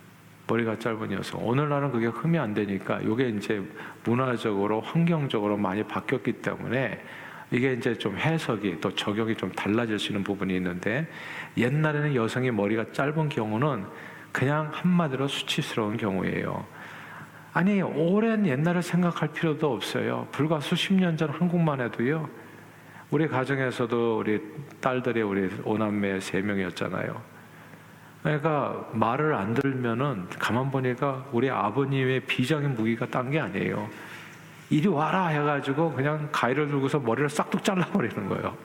[0.47, 1.47] 머리가 짧은 여성.
[1.47, 3.63] 오늘날은 그게 흠이 안 되니까 이게 이제
[4.05, 7.03] 문화적으로 환경적으로 많이 바뀌었기 때문에
[7.51, 11.07] 이게 이제 좀 해석이 또 적용이 좀 달라질 수 있는 부분이 있는데
[11.57, 13.85] 옛날에는 여성이 머리가 짧은 경우는
[14.31, 16.67] 그냥 한마디로 수치스러운 경우예요.
[17.53, 20.27] 아니 오랜 옛날을 생각할 필요도 없어요.
[20.33, 22.31] 불과 수십 년 전 한국만 해도요.
[23.13, 24.41] 우리 가정에서도 우리
[24.81, 27.21] 딸들이 우리 오남매 세 명이었잖아요.
[28.23, 33.87] 그러니까 말을 안 들면은 가만 보니까 우리 아버님의 비장의 무기가 딴 게 아니에요.
[34.71, 38.57] 이리 와라 해가지고 그냥 가위를 들고서 머리를 싹둑 잘라버리는 거예요.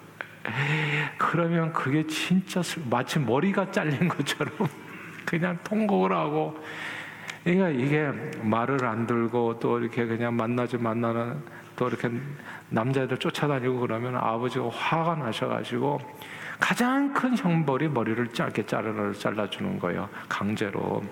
[1.18, 4.54] 그 그러면 그게 진짜 마치 머리가 잘린 것처럼
[5.26, 6.58] 그냥 통곡을 하고
[7.44, 8.10] 그러니까 이게
[8.44, 11.44] 말을 안 들고 또 이렇게 그냥 만나지 만나는
[11.78, 12.10] 또 이렇게
[12.70, 16.02] 남자애들 쫓아다니고 그러면 아버지가 화가 나셔가지고
[16.60, 21.04] 가장 큰 형벌이 머리를 짧게 자르 잘라주는 거예요 강제로.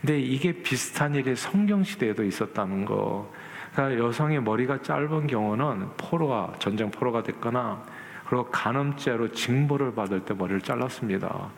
[0.00, 3.30] 근데 이게 비슷한 일이 성경 시대에도 있었다는 거.
[3.74, 7.82] 그러니까 여성의 머리가 짧은 경우는 포로가 전쟁 포로가 됐거나
[8.26, 11.50] 그리고 간음죄로 징벌을 받을 때 머리를 잘랐습니다.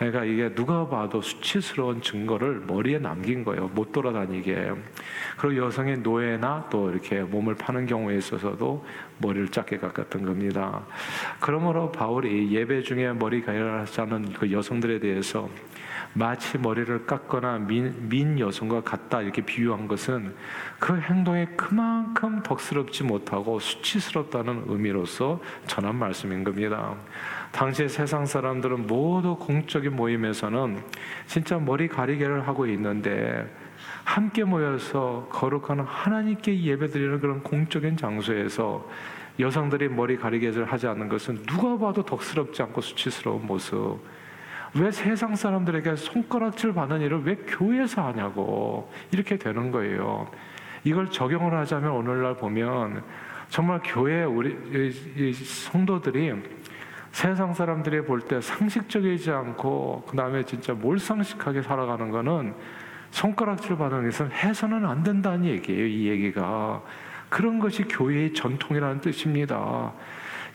[0.00, 3.68] 그러니까 이게 누가 봐도 수치스러운 증거를 머리에 남긴 거예요.
[3.74, 4.72] 못 돌아다니게.
[5.36, 8.82] 그리고 여성의 노예나 또 이렇게 몸을 파는 경우에 있어서도
[9.18, 10.86] 머리를 짧게 깎았던 겁니다.
[11.38, 15.50] 그러므로 바울이 예배 중에 머리 가열하자는 그 여성들에 대해서
[16.14, 20.34] 마치 머리를 깎거나 민, 민 여성과 같다 이렇게 비유한 것은
[20.78, 26.96] 그 행동에 그만큼 덕스럽지 못하고 수치스럽다는 의미로서 전한 말씀인 겁니다.
[27.52, 30.82] 당시 세상 사람들은 모두 공적인 모임에서는
[31.26, 33.46] 진짜 머리 가리개를 하고 있는데
[34.04, 38.88] 함께 모여서 거룩한 하나님께 예배드리는 그런 공적인 장소에서
[39.38, 43.98] 여성들이 머리 가리개를 하지 않는 것은 누가 봐도 덕스럽지 않고 수치스러운 모습.
[44.74, 50.30] 왜 세상 사람들에게 손가락질 받는 일을 왜 교회에서 하냐고 이렇게 되는 거예요.
[50.84, 53.02] 이걸 적용을 하자면 오늘날 보면
[53.48, 54.92] 정말 교회 우리
[55.32, 56.32] 성도들이
[57.12, 62.54] 세상 사람들이 볼 때 상식적이지 않고 그 다음에 진짜 몰상식하게 살아가는 거는
[63.10, 65.86] 손가락질 받는 것은 해서는 안 된다는 얘기예요.
[65.86, 66.82] 이 얘기가
[67.28, 69.92] 그런 것이 교회의 전통이라는 뜻입니다.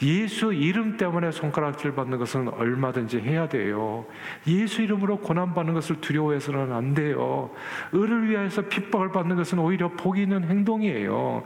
[0.02, 4.06] 예수 이름 때문에 손가락질 받는 것은 얼마든지 해야 돼요.
[4.48, 7.50] 예수 이름으로 고난받는 것을 두려워해서는 안 돼요.
[7.94, 11.44] 을을 위하여서 핍박을 받는 것은 오히려 복이 있는 행동이에요.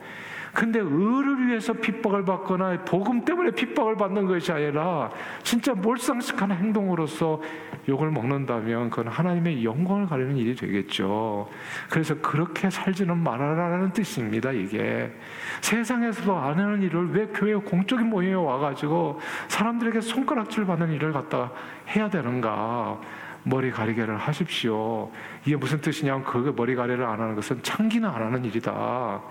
[0.54, 5.12] 근데 의를 위해서 핍박을 받거나 복음 때문에 핍박을 받는 것이 아니라
[5.44, 7.42] 진짜 몰상식한 행동으로서
[7.88, 11.50] 욕을 먹는다면 그건 하나님의 영광을 가리는 일이 되겠죠.
[11.90, 14.52] 그래서 그렇게 살지는 말아라라는 뜻입니다.
[14.52, 15.12] 이게
[15.62, 21.52] 세상에서도 안 하는 일을 왜 교회 공적인 모임에 와가지고 사람들에게 손가락질 받는 일을 갖다
[21.96, 23.00] 해야 되는가?
[23.44, 25.10] 머리 가리개를 하십시오.
[25.46, 29.22] 이게 무슨 뜻이냐면 그 머리 가리를 안 하는 것은 창기는 안 하는 일이다.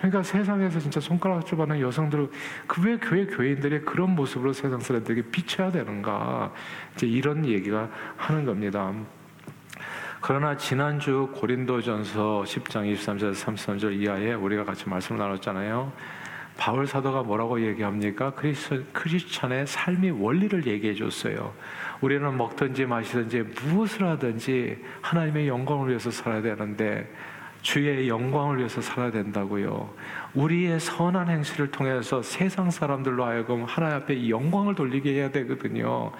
[0.00, 2.30] 그러니까 세상에서 진짜 손가락질 받는 여성들
[2.66, 6.52] 그 왜 교회 교인들이 그런 모습으로 세상 사람들에게 비춰야 되는가
[6.94, 8.92] 이제 이런 얘기가 하는 겁니다.
[10.22, 15.92] 그러나 지난주 고린도전서 10장 23절 33절 이하에 우리가 같이 말씀을 나눴잖아요.
[16.56, 18.32] 바울 사도가 뭐라고 얘기합니까?
[18.32, 21.54] 크리스, 크리스천의 삶의 원리를 얘기해 줬어요.
[22.00, 27.10] 우리는 먹든지 마시든지 무엇을 하든지 하나님의 영광을 위해서 살아야 되는데
[27.62, 29.90] 주의 영광을 위해서 살아야 된다고요.
[30.34, 36.12] 우리의 선한 행실을 통해서 세상 사람들로 하여금 하나님 앞에 영광을 돌리게 해야 되거든요.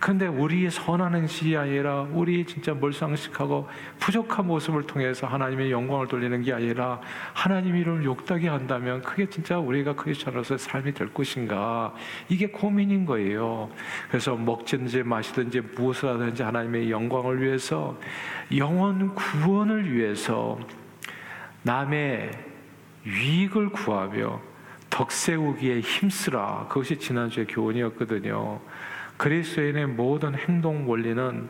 [0.00, 6.54] 근데 우리의 선한 행실이 아니라 우리 진짜 몰상식하고 부족한 모습을 통해서 하나님의 영광을 돌리는 게
[6.54, 7.02] 아니라
[7.34, 11.94] 하나님 이름을 욕되게 한다면 그게 진짜 우리가 크리스천으로서의 삶이 될 것인가
[12.30, 13.68] 이게 고민인 거예요.
[14.08, 17.98] 그래서 먹든지 마시든지 무엇을 하든지 하나님의 영광을 위해서
[18.56, 20.58] 영원 구원을 위해서
[21.62, 22.30] 남의
[23.04, 24.40] 유익을 구하며
[24.88, 26.66] 덕 세우기에 힘쓰라.
[26.68, 28.60] 그것이 지난주의 교훈이었거든요.
[29.16, 31.48] 그리스도인의 모든 행동 원리는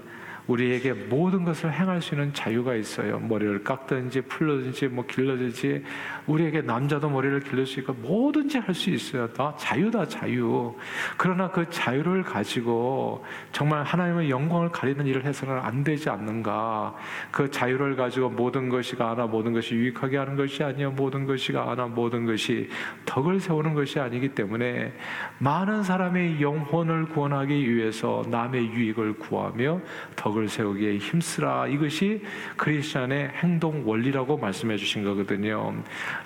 [0.51, 3.21] 우리에게 모든 것을 행할 수 있는 자유가 있어요.
[3.21, 5.85] 머리를 깎든지 풀든지 뭐 길러든지
[6.27, 9.27] 우리에게 남자도 머리를 길를 수 있고 뭐든지 할 수 있어요.
[9.33, 10.75] 다 자유다 자유.
[11.17, 16.95] 그러나 그 자유를 가지고 정말 하나님의 영광을 가리는 일을 해서는 안 되지 않는가.
[17.31, 21.87] 그 자유를 가지고 모든 것이가 하나 모든 것이 유익하게 하는 것이 아니야 모든 것이가 하나
[21.87, 22.69] 모든 것이
[23.05, 24.93] 덕을 세우는 것이 아니기 때문에
[25.39, 29.81] 많은 사람의 영혼을 구원하기 위해서 남의 유익을 구하며
[30.17, 31.67] 덕을 덕을 세우기에 힘쓰라.
[31.67, 32.23] 이것이
[32.57, 35.75] 크리스천의 행동 원리라고 말씀해 주신 거거든요.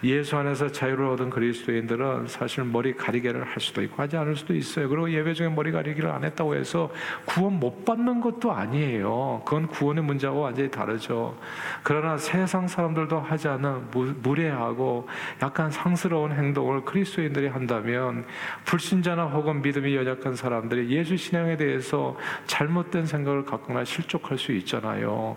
[0.05, 4.89] 예수 안에서 자유를 얻은 그리스도인들은 사실 머리 가리개를 할 수도 있고 하지 않을 수도 있어요.
[4.89, 6.91] 그리고 예배 중에 머리 가리기를 안 했다고 해서
[7.25, 9.43] 구원 못 받는 것도 아니에요.
[9.45, 11.37] 그건 구원의 문제하고 완전히 다르죠.
[11.83, 13.91] 그러나 세상 사람들도 하지 않는
[14.23, 15.09] 무례하고
[15.43, 18.25] 약간 상스러운 행동을 그리스도인들이 한다면
[18.65, 25.37] 불신자나 혹은 믿음이 연약한 사람들이 예수 신앙에 대해서 잘못된 생각을 갖거나 실족할 수 있잖아요.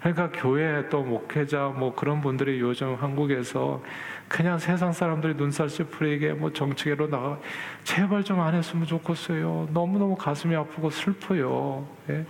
[0.00, 3.82] 그러니까 교회 또 목회자 뭐 그런 분들이 요즘 한국에서
[4.28, 7.38] 그냥 세상 사람들이 눈살 찌푸리게 뭐 정치계로 나가
[7.84, 9.68] 제발 좀 안 했으면 좋겠어요.
[9.72, 11.84] 너무너무 가슴이 아프고 슬퍼요.
[12.10, 12.24] 예?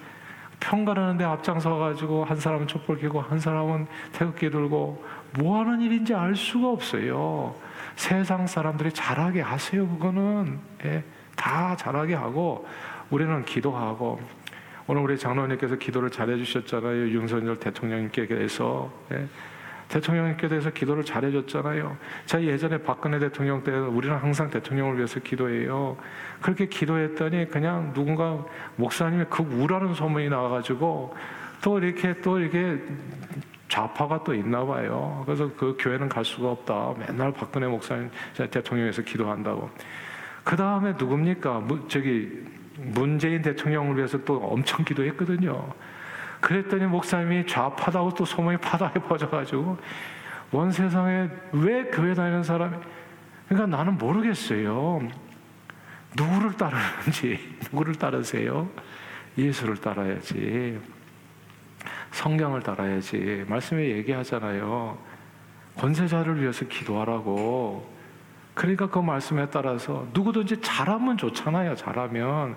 [0.61, 5.05] 평가하는데 앞장서 가지고 한 사람은 촛불 켜고 한 사람은 태극기 들고
[5.39, 7.55] 뭐 하는 일인지 알 수가 없어요.
[7.95, 9.87] 세상 사람들이 잘하게 하세요.
[9.87, 11.05] 그거는 예?
[11.37, 12.67] 다 잘하게 하고
[13.11, 14.21] 우리는 기도하고
[14.91, 17.11] 오늘 우리 장로님께서 기도를 잘해 주셨잖아요.
[17.11, 18.91] 윤석열 대통령님께 대해서.
[19.13, 19.27] 예.
[19.89, 21.97] 대통령님께 대해서 기도를 잘해 줬잖아요.
[22.25, 25.97] 자, 예전에 박근혜 대통령 때 우리는 항상 대통령을 위해서 기도해요.
[26.41, 28.43] 그렇게 기도했더니 그냥 누군가
[28.77, 31.15] 목사님의 그 우라는 소문이 나와가지고
[31.63, 32.83] 또 이렇게 또 이렇게
[33.69, 35.23] 좌파가 또 있나 봐요.
[35.27, 36.95] 그래서 그 교회는 갈 수가 없다.
[36.99, 39.71] 맨날 박근혜 목사님 대통령에서 기도한다고.
[40.45, 41.67] 그 다음에 누굽니까?
[41.89, 42.43] 저기
[42.79, 45.73] 문재인 대통령을 위해서 또 엄청 기도했거든요.
[46.41, 49.77] 그랬더니 목사님이 좌파다고 또 소문이 바다에 퍼져가지고
[50.53, 52.77] 원 세상에 왜 교회 다니는 사람이
[53.49, 55.09] 그러니까 나는 모르겠어요.
[56.17, 58.69] 누구를 따르는지 누구를 따르세요?
[59.37, 60.81] 예수를 따라야지.
[62.13, 63.45] 성경을 따라야지.
[63.47, 64.99] 말씀에 얘기하잖아요.
[65.77, 67.98] 권세자를 위해서 기도하라고.
[68.59, 71.77] 그러니까 그 말씀에 따라서 누구든지 잘하면 좋잖아요.
[71.77, 72.57] 잘하면.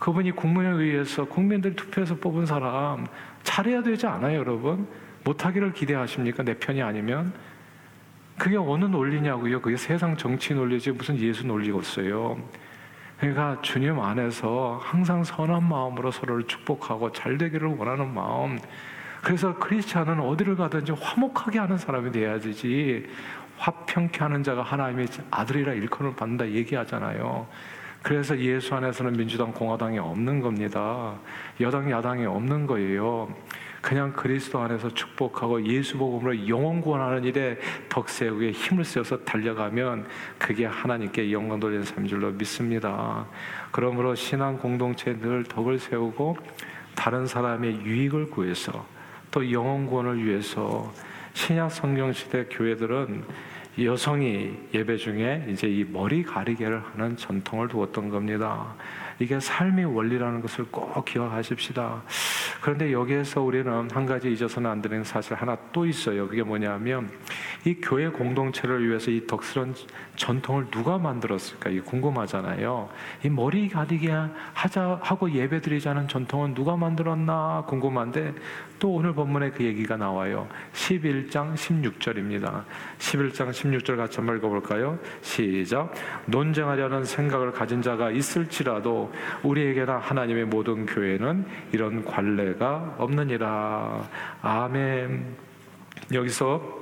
[0.00, 3.06] 그분이 국민에 의해서 국민들 투표해서 뽑은 사람
[3.44, 4.88] 잘해야 되지 않아요, 여러분?
[5.22, 6.42] 못하기를 기대하십니까?
[6.42, 7.32] 내 편이 아니면?
[8.36, 9.60] 그게 어느 논리냐고요?
[9.60, 12.36] 그게 세상 정치 논리지 무슨 예수 논리가 없어요.
[13.20, 18.58] 그러니까 주님 안에서 항상 선한 마음으로 서로를 축복하고 잘 되기를 원하는 마음.
[19.22, 23.06] 그래서 크리스찬은 어디를 가든지 화목하게 하는 사람이 돼야 되지.
[23.58, 27.46] 화평케 하는 자가 하나님의 아들이라 일컬을 받는다 얘기하잖아요.
[28.02, 31.14] 그래서 예수 안에서는 민주당, 공화당이 없는 겁니다.
[31.60, 33.34] 여당, 야당이 없는 거예요.
[33.80, 40.06] 그냥 그리스도 안에서 축복하고 예수 복음으로 영원 구원하는 일에 덕 세우에 힘을 쓰어서 달려가면
[40.38, 43.26] 그게 하나님께 영광 돌리는 삶인 줄로 믿습니다.
[43.70, 46.36] 그러므로 신앙 공동체 늘 덕을 세우고
[46.94, 48.86] 다른 사람의 유익을 구해서
[49.30, 50.92] 또 영원 구원을 위해서
[51.36, 53.22] 신약 성경 시대 교회들은
[53.84, 58.74] 여성이 예배 중에 이제 이 머리 가리개를 하는 전통을 두었던 겁니다.
[59.18, 62.02] 이게 삶의 원리라는 것을 꼭 기억하십시다.
[62.60, 66.28] 그런데 여기에서 우리는 한 가지 잊어서는 안 되는 사실 하나 또 있어요.
[66.28, 67.10] 그게 뭐냐면
[67.64, 69.74] 이 교회 공동체를 위해서 이 덕스런
[70.16, 71.70] 전통을 누가 만들었을까?
[71.70, 72.88] 이게 궁금하잖아요.
[73.24, 74.12] 이 머리 가리개
[74.54, 78.34] 하자 하고 예배 드리자는 전통은 누가 만들었나 궁금한데
[78.78, 80.48] 또 오늘 본문에 그 얘기가 나와요.
[80.72, 82.64] 11장 16절입니다.
[82.98, 84.98] 11장 16절 같이 한번 읽어볼까요?
[85.22, 85.92] 시작.
[86.26, 89.05] 논쟁하려는 생각을 가진 자가 있을지라도
[89.42, 94.08] 우리에게나 하나님의 모든 교회는 이런 관례가 없느니라.
[94.42, 95.36] 아멘.
[96.12, 96.76] 여기서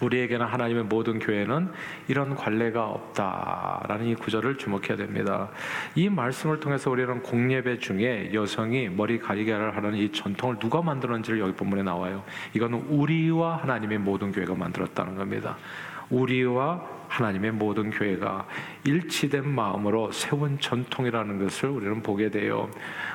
[0.00, 1.70] 우리에게는 하나님의 모든 교회는
[2.08, 5.48] 이런 관례가 없다라는 이 구절을 주목해야 됩니다.
[5.94, 11.52] 이 말씀을 통해서 우리는 공예배 중에 여성이 머리 가리개를 하는 이 전통을 누가 만들었는지를 여기
[11.52, 12.22] 본문에 나와요.
[12.52, 15.56] 이거는 우리와 하나님의 모든 교회가 만들었다는 겁니다.
[16.10, 18.46] 우리와 하나님의 모든 교회가
[18.84, 22.70] 일치된 마음으로 세운 전통이라는 것을 우리는 보게 돼요.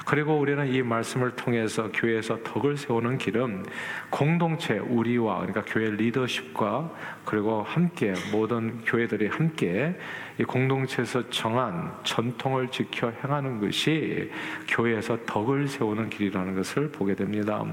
[0.06, 3.66] 그리고 우리는 이 말씀을 통해서 교회에서 덕을 세우는 길은
[4.10, 6.92] 공동체 우리와 그러니까 교회 리더십과
[7.26, 9.96] 그리고 함께 모든 교회들이 함께
[10.40, 14.32] 이 공동체에서 정한 전통을 지켜 행하는 것이
[14.68, 17.64] 교회에서 덕을 세우는 길이라는 것을 보게 됩니다.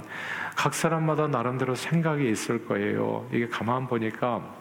[0.56, 3.26] 각 사람마다 나름대로 생각이 있을 거예요.
[3.32, 4.57] 이게 가만 보니까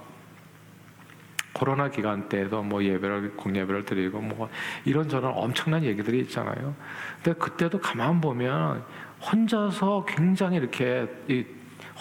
[1.58, 4.48] 코로나 기간 때도 뭐 예배를 공예배를 드리고 뭐
[4.86, 6.76] 이런저런 엄청난 얘기들이 있잖아요.
[7.24, 8.84] 근데 그때도 가만 보면
[9.20, 11.08] 혼자서 굉장히 이렇게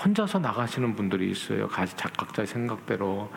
[0.04, 1.68] 혼자서 나가시는 분들이 있어요.
[1.68, 3.32] 각자의 생각대로.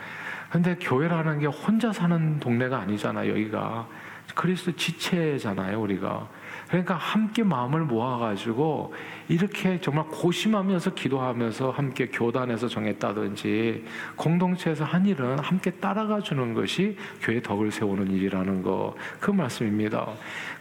[0.52, 3.32] 근데 교회라는 게 혼자 사는 동네가 아니잖아요.
[3.32, 3.88] 여기가
[4.36, 5.82] 그리스도 지체잖아요.
[5.82, 6.30] 우리가.
[6.68, 8.94] 그러니까 함께 마음을 모아가지고
[9.28, 17.42] 이렇게 정말 고심하면서 기도하면서 함께 교단에서 정했다든지 공동체에서 한 일은 함께 따라가 주는 것이 교회
[17.42, 20.08] 덕을 세우는 일이라는 거 그 말씀입니다.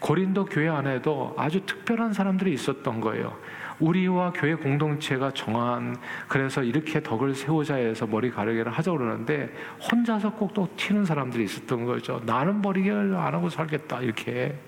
[0.00, 3.36] 고린도 교회 안에도 아주 특별한 사람들이 있었던 거예요.
[3.80, 9.50] 우리와 교회 공동체가 정한 그래서 이렇게 덕을 세우자 해서 머리 가르기를 하자 그러는데
[9.90, 12.20] 혼자서 꼭 또 튀는 사람들이 있었던 거죠.
[12.26, 14.58] 나는 머리를 안 하고 살겠다 이렇게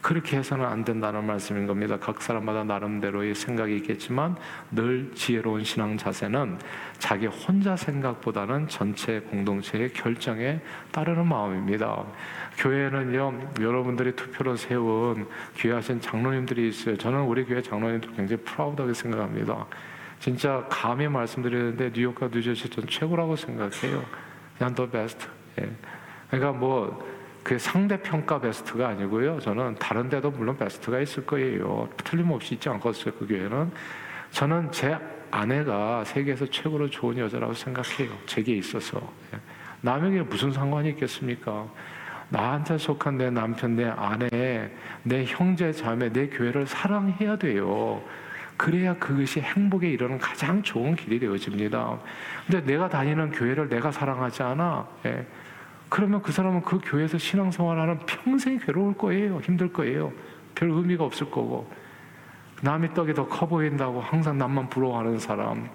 [0.00, 1.96] 그렇게 해서는 안 된다는 말씀인 겁니다.
[1.98, 4.36] 각 사람마다 나름대로의 생각이 있겠지만
[4.70, 6.58] 늘 지혜로운 신앙 자세는
[6.98, 10.60] 자기 혼자 생각보다는 전체 공동체의 결정에
[10.92, 12.04] 따르는 마음입니다.
[12.58, 16.96] 교회는요, 여러분들이 투표로 세운 귀하신 장로님들이 있어요.
[16.96, 19.66] 저는 우리 교회 장로님들 굉장히 프라우드하게 생각합니다.
[20.20, 24.02] 진짜 감히 말씀드리는데 뉴욕과 뉴저지 전 최고라고 생각해요.
[24.56, 25.26] 그냥 더 베스트.
[25.60, 25.70] 예.
[26.30, 29.40] 그러니까 뭐그 상대평가 베스트가 아니고요.
[29.40, 31.88] 저는 다른 데도 물론 베스트가 있을 거예요.
[31.98, 33.14] 틀림없이 있지 않겠어요.
[33.18, 33.70] 그 교회는.
[34.30, 34.96] 저는 제
[35.30, 38.10] 아내가 세계에서 최고로 좋은 여자라고 생각해요.
[38.26, 39.12] 제게 있어서.
[39.34, 39.38] 예.
[39.82, 41.68] 남에게 무슨 상관이 있겠습니까?
[42.30, 44.70] 나한테 속한 내 남편, 내 아내,
[45.02, 48.02] 내 형제, 자매, 내 교회를 사랑해야 돼요.
[48.56, 51.98] 그래야 그것이 행복에 이르는 가장 좋은 길이 되어집니다.
[52.46, 54.86] 근데 내가 다니는 교회를 내가 사랑하지 않아.
[55.06, 55.26] 예.
[55.88, 59.40] 그러면 그 사람은 그 교회에서 신앙생활하는 평생 괴로울 거예요.
[59.40, 60.12] 힘들 거예요.
[60.54, 61.70] 별 의미가 없을 거고.
[62.62, 65.68] 남의 떡이 더 커 보인다고 항상 남만 부러워하는 사람.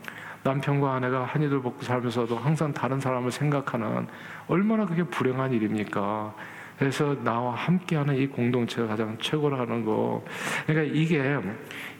[0.44, 4.08] 남편과 아내가 한이들 먹고 살면서도 항상 다른 사람을 생각하는
[4.48, 6.34] 얼마나 그게 불행한 일입니까?
[6.78, 10.24] 그래서 나와 함께하는 이 공동체가 가장 최고라는 거.
[10.66, 11.38] 그러니까 이게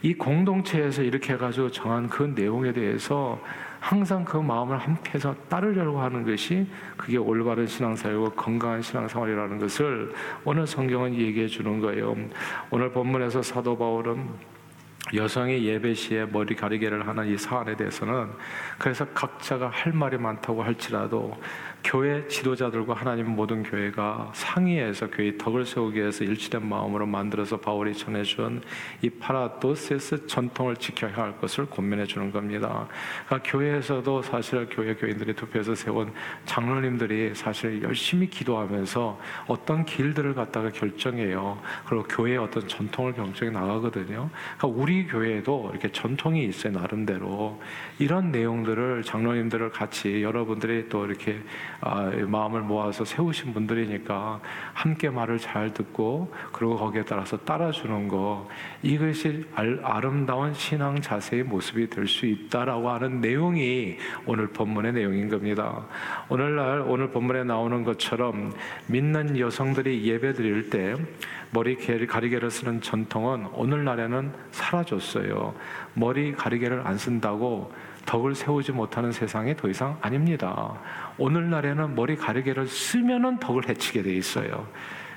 [0.00, 3.38] 이 공동체에서 이렇게 해가지고 정한 그 내용에 대해서
[3.78, 6.66] 항상 그 마음을 함께해서 따르려고 하는 것이
[6.96, 10.14] 그게 올바른 신앙사회고 건강한 신앙생활이라는 것을
[10.44, 12.16] 오늘 성경은 얘기해 주는 거예요.
[12.70, 14.28] 오늘 본문에서 사도 바울은
[15.14, 18.30] 여성이 예배 시에 머리 가리개를 하는 이 사안에 대해서는
[18.78, 21.36] 그래서 각자가 할 말이 많다고 할지라도
[21.82, 28.62] 교회 지도자들과 하나님 모든 교회가 상의해서 교회 덕을 세우기 위해서 일치된 마음으로 만들어서 바울이 전해준
[29.02, 32.86] 이 파라도세스 전통을 지켜야 할 것을 권면해 주는 겁니다.
[33.26, 36.12] 그러니까 교회에서도 사실 교회 교인들이 투표해서 세운
[36.44, 41.60] 장로님들이 사실 열심히 기도하면서 어떤 길들을 갖다가 결정해요.
[41.86, 44.30] 그리고 교회의 어떤 전통을 결정해 나가거든요.
[44.58, 47.60] 그러니까 우리 교회에도 이렇게 전통이 있어요 나름대로
[47.98, 51.69] 이런 내용들을 장로님들을 같이 여러분들이 또 이렇게 아,
[52.26, 54.40] 마음을 모아서 세우신 분들이니까
[54.74, 58.46] 함께 말을 잘 듣고 그리고 거기에 따라서 따라주는 거
[58.82, 65.86] 이것이 아름다운 신앙 자세의 모습이 될 수 있다라고 하는 내용이 오늘 본문의 내용인 겁니다.
[66.28, 68.52] 오늘날 오늘 본문에 나오는 것처럼
[68.88, 70.96] 믿는 여성들이 예배 드릴 때
[71.52, 75.54] 머리 가리개를 쓰는 전통은 오늘날에는 사라졌어요.
[75.94, 77.72] 머리 가리개를 안 쓴다고
[78.10, 80.74] 덕을 세우지 못하는 세상이 더 이상 아닙니다.
[81.16, 84.66] 오늘날에는 머리 가리개를 쓰면은 덕을 해치게 돼 있어요.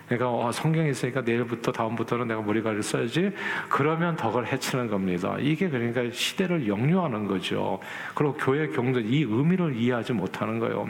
[0.07, 3.31] 그러니까 어, 성경에 있으니까 내일부터 다음부터는 내가 머리가리를 써야지
[3.67, 5.35] 그러면 덕을 해치는 겁니다.
[5.39, 7.79] 이게 그러니까 시대를 역류하는 거죠.
[8.13, 10.87] 그리고 교회 경전 이 의미를 이해하지 못하는 거예요.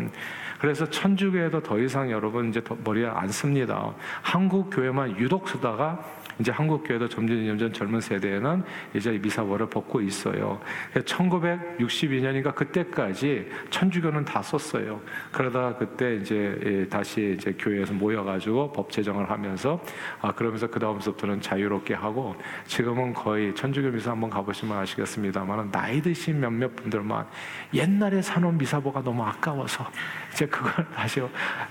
[0.60, 3.94] 그래서 천주교에도 더 이상 여러분 이제 머리 안 씁니다.
[4.22, 6.04] 한국 교회만 유독 쓰다가
[6.40, 8.64] 이제 한국 교회도 점점 점점 젊은 세대에는
[8.94, 10.60] 이제 미사월을 벗고 있어요.
[10.96, 15.02] 1962년인가 그때까지 천주교는 다 썼어요.
[15.32, 19.82] 그러다 그때 이제 예, 다시 이제 교회에서 모여가지고 법 제정을 하면서
[20.22, 26.40] 아 그러면서 그 다음부터는 자유롭게 하고 지금은 거의 천주교 미사 한번 가보시면 아시겠습니다만 나이 드신
[26.40, 27.26] 몇몇 분들만
[27.74, 29.90] 옛날에 사놓은 미사보가 너무 아까워서
[30.34, 31.22] 이제 그걸 다시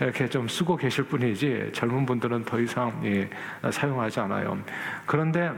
[0.00, 3.28] 이렇게 좀 쓰고 계실 뿐이지 젊은 분들은 더 이상 예,
[3.70, 4.58] 사용하지 않아요.
[5.04, 5.50] 그런데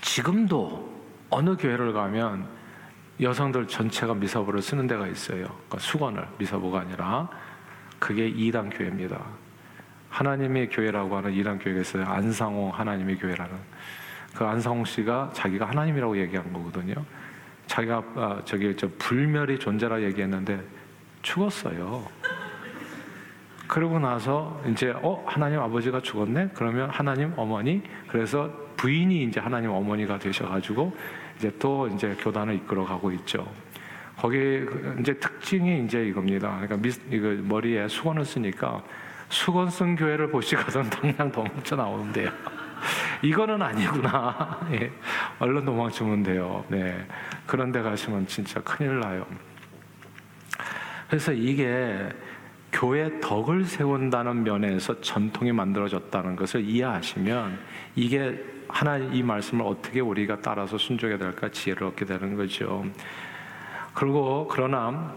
[0.00, 0.94] 지금도
[1.28, 2.46] 어느 교회를 가면
[3.20, 5.44] 여성들 전체가 미사보를 쓰는 데가 있어요.
[5.46, 7.28] 그러니까 수건을 미사보가 아니라
[7.98, 9.20] 그게 이단 교회입니다.
[10.10, 12.04] 하나님의 교회라고 하는 이단 교회가 있어요.
[12.04, 13.54] 안상홍 하나님의 교회라는
[14.34, 16.94] 그 안상홍 씨가 자기가 하나님이라고 얘기한 거거든요.
[17.66, 20.62] 자기가 아, 저기 저 불멸이 존재라 얘기했는데
[21.26, 22.06] 죽었어요.
[23.66, 26.50] 그러고 나서 이제 어 하나님 아버지가 죽었네.
[26.54, 30.96] 그러면 하나님 어머니 그래서 부인이 이제 하나님 어머니가 되셔가지고
[31.36, 33.46] 이제 또 이제 교단을 이끌어가고 있죠.
[34.16, 36.60] 거기 그 이제 특징이 이제 이겁니다.
[36.60, 38.82] 그러니까 미, 이거 머리에 수건을 쓰니까
[39.28, 42.30] 수건 쓴 교회를 보시거든 당장 도망쳐 나오는데요.
[43.22, 44.60] 이거는 아니구나.
[44.72, 44.92] 예.
[45.40, 46.64] 얼른 도망치면 돼요.
[46.68, 47.04] 네.
[47.46, 49.26] 그런 데 가시면 진짜 큰일 나요.
[51.08, 52.08] 그래서 이게
[52.72, 57.58] 교회 덕을 세운다는 면에서 전통이 만들어졌다는 것을 이해하시면
[57.94, 62.84] 이게 하나 이 말씀을 어떻게 우리가 따라서 순종해야 될까 지혜를 얻게 되는 거죠.
[63.94, 65.14] 그리고 그러나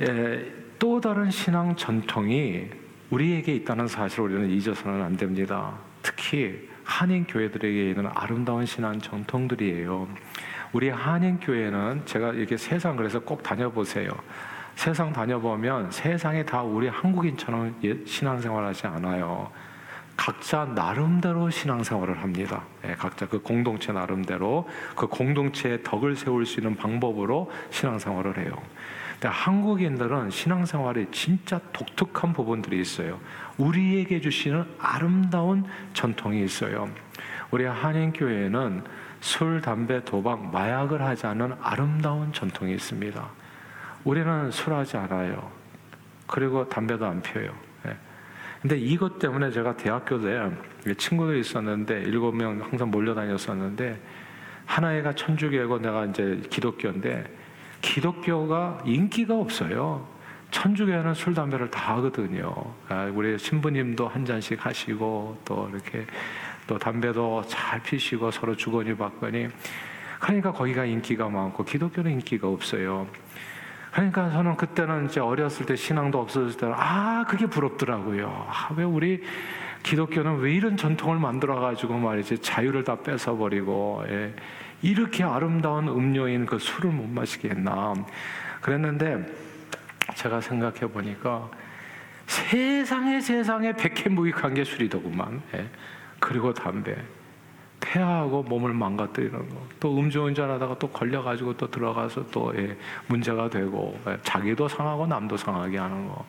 [0.00, 2.70] 예, 또 다른 신앙 전통이
[3.10, 5.74] 우리에게 있다는 사실을 우리는 잊어서는 안 됩니다.
[6.02, 10.08] 특히 한인 교회들에게 있는 아름다운 신앙 전통들이에요.
[10.72, 14.10] 우리 한인 교회는 제가 이렇게 세상 그래서 꼭 다녀보세요.
[14.74, 17.74] 세상 다녀보면 세상에 다 우리 한국인처럼
[18.06, 19.50] 신앙생활 하지 않아요.
[20.16, 22.62] 각자 나름대로 신앙생활을 합니다.
[22.86, 28.52] 예, 각자 그 공동체 나름대로 그 공동체의 덕을 세울 수 있는 방법으로 신앙생활을 해요.
[29.12, 33.18] 근데 한국인들은 신앙생활에 진짜 독특한 부분들이 있어요.
[33.56, 35.64] 우리에게 주시는 아름다운
[35.94, 36.88] 전통이 있어요.
[37.50, 38.84] 우리 한인교회는
[39.20, 43.39] 술, 담배, 도박, 마약을 하지 않는 아름다운 전통이 있습니다.
[44.04, 45.50] 우리는 술하지 않아요.
[46.26, 47.52] 그리고 담배도 안 피워요.
[47.86, 47.96] 예.
[48.62, 50.50] 근데 이것 때문에 제가 대학교 때
[50.96, 54.00] 친구들이 있었는데 일곱 명 항상 몰려다녔었는데
[54.64, 57.24] 하나 애가 천주교고 내가 이제 기독교인데
[57.82, 60.06] 기독교가 인기가 없어요.
[60.50, 62.54] 천주교회는 술 담배를 다 하거든요.
[62.88, 66.06] 아, 우리 신부님도 한 잔씩 하시고 또 이렇게
[66.66, 69.48] 또 담배도 잘 피시고 서로 주거니 받거니
[70.20, 73.06] 그러니까 거기가 인기가 많고 기독교는 인기가 없어요.
[73.92, 78.46] 그러니까 저는 그때는 이제 어렸을 때 신앙도 없었을 때는 아 그게 부럽더라고요.
[78.48, 79.22] 아, 왜 우리
[79.82, 84.34] 기독교는 왜 이런 전통을 만들어 가지고 말이지 자유를 다 뺏어 버리고 예.
[84.82, 87.94] 이렇게 아름다운 음료인 그 술을 못 마시게 했나
[88.60, 89.26] 그랬는데
[90.14, 91.50] 제가 생각해 보니까
[92.26, 95.42] 세상에 세상에 백해무익한 게 술이더구만.
[95.54, 95.68] 예.
[96.20, 96.96] 그리고 담배.
[97.80, 99.56] 폐하고 몸을 망가뜨리는 거.
[99.80, 102.76] 또 음주운전하다가 또 걸려가지고 또 들어가서 또 예,
[103.08, 106.24] 문제가 되고 예, 자기도 상하고 남도 상하게 하는 거.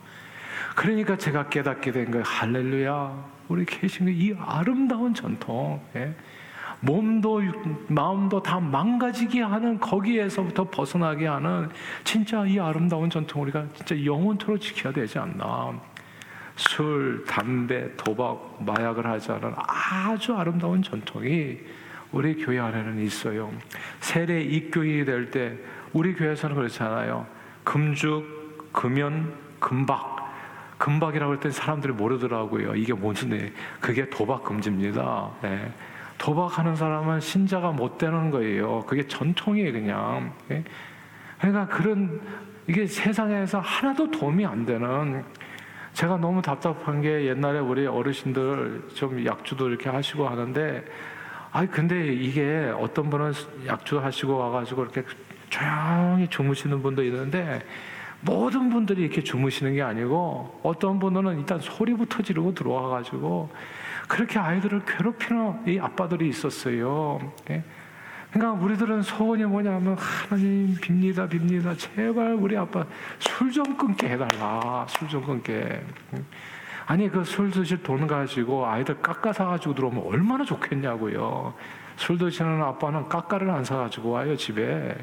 [0.75, 2.23] 그러니까 제가 깨닫게 된 거예요.
[2.25, 3.25] 할렐루야.
[3.49, 5.81] 우리 계신 이 아름다운 전통.
[5.95, 6.15] 예.
[6.81, 7.41] 몸도
[7.87, 11.69] 마음도 다 망가지게 하는 거기에서부터 벗어나게 하는
[12.03, 15.79] 진짜 이 아름다운 전통 우리가 진짜 영원토록 지켜야 되지 않나.
[16.55, 21.57] 술, 담배, 도박, 마약을 하지 않은 아주 아름다운 전통이
[22.11, 23.51] 우리 교회 안에는 있어요.
[23.99, 25.57] 세례 입교인이 될 때
[25.93, 27.25] 우리 교회에서는 그렇잖아요.
[27.63, 30.21] 금죽, 금연, 금박.
[30.77, 32.75] 금박이라고 할 때 사람들이 모르더라고요.
[32.75, 35.29] 이게 무슨 그게 도박 금지입니다.
[35.43, 35.71] 네.
[36.17, 38.81] 도박하는 사람은 신자가 못 되는 거예요.
[38.81, 40.33] 그게 전통이에요, 그냥.
[40.51, 40.63] 예?
[41.39, 42.21] 그러니까 그런
[42.67, 45.23] 이게 세상에서 하나도 도움이 안 되는
[45.93, 50.83] 제가 너무 답답한 게 옛날에 우리 어르신들 좀 약주도 이렇게 하시고 하는데
[51.51, 53.33] 아니 근데 이게 어떤 분은
[53.67, 55.03] 약주 하시고 와가지고 이렇게
[55.49, 57.61] 조용히 주무시는 분도 있는데
[58.21, 63.49] 모든 분들이 이렇게 주무시는 게 아니고 어떤 분들은 일단 소리부터 지르고 들어와가지고
[64.07, 67.19] 그렇게 아이들을 괴롭히는 이 아빠들이 있었어요.
[67.49, 67.63] 예?
[68.31, 71.77] 그러니까 우리들은 소원이 뭐냐면 하나님 빕니다 빕니다.
[71.77, 72.85] 제발 우리 아빠
[73.19, 74.85] 술 좀 끊게 해달라.
[74.87, 75.81] 술 좀 끊게.
[76.87, 81.53] 아니 그 술 드실 돈 가지고 아이들 깎아 사가지고 들어오면 얼마나 좋겠냐고요.
[81.97, 84.95] 술 드시는 아빠는 깎아를 안 사가지고 와요 집에.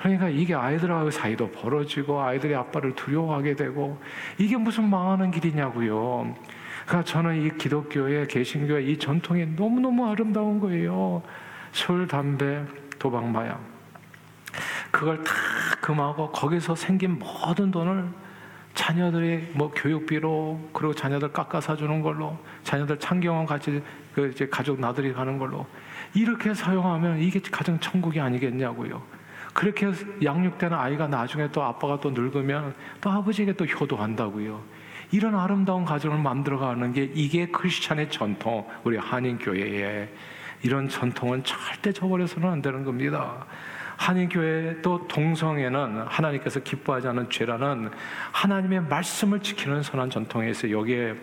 [0.00, 3.98] 그러니까 이게 아이들하고 사이도 벌어지고 아이들이 아빠를 두려워하게 되고
[4.36, 6.34] 이게 무슨 망하는 길이냐고요.
[6.86, 11.22] 그러니까 저는 이 기독교의 개신교의 이 전통이 너무너무 아름다운 거예요.
[11.74, 12.64] 술, 담배,
[13.00, 13.60] 도박, 마약.
[14.92, 15.32] 그걸 다
[15.80, 18.08] 금하고 거기서 생긴 모든 돈을
[18.74, 23.82] 자녀들이 뭐 교육비로 그리고 자녀들 깎아 사주는 걸로 자녀들 창경원 같이
[24.14, 25.66] 그 이제 가족 나들이 가는 걸로
[26.14, 29.02] 이렇게 사용하면 이게 가정 천국이 아니겠냐고요.
[29.52, 29.90] 그렇게
[30.22, 34.62] 양육되는 아이가 나중에 또 아빠가 또 늙으면 또 아버지에게 또 효도한다고요.
[35.10, 40.08] 이런 아름다운 가정을 만들어가는 게 이게 크리스찬의 전통, 우리 한인 교회의
[40.64, 43.44] 이런 전통은 절대 저버려서는 안 되는 겁니다.
[43.96, 47.90] 한인교회 또 동성애는 하나님께서 기뻐하지 않은 죄라는
[48.32, 51.14] 하나님의 말씀을 지키는 선한 전통에 있어 여기에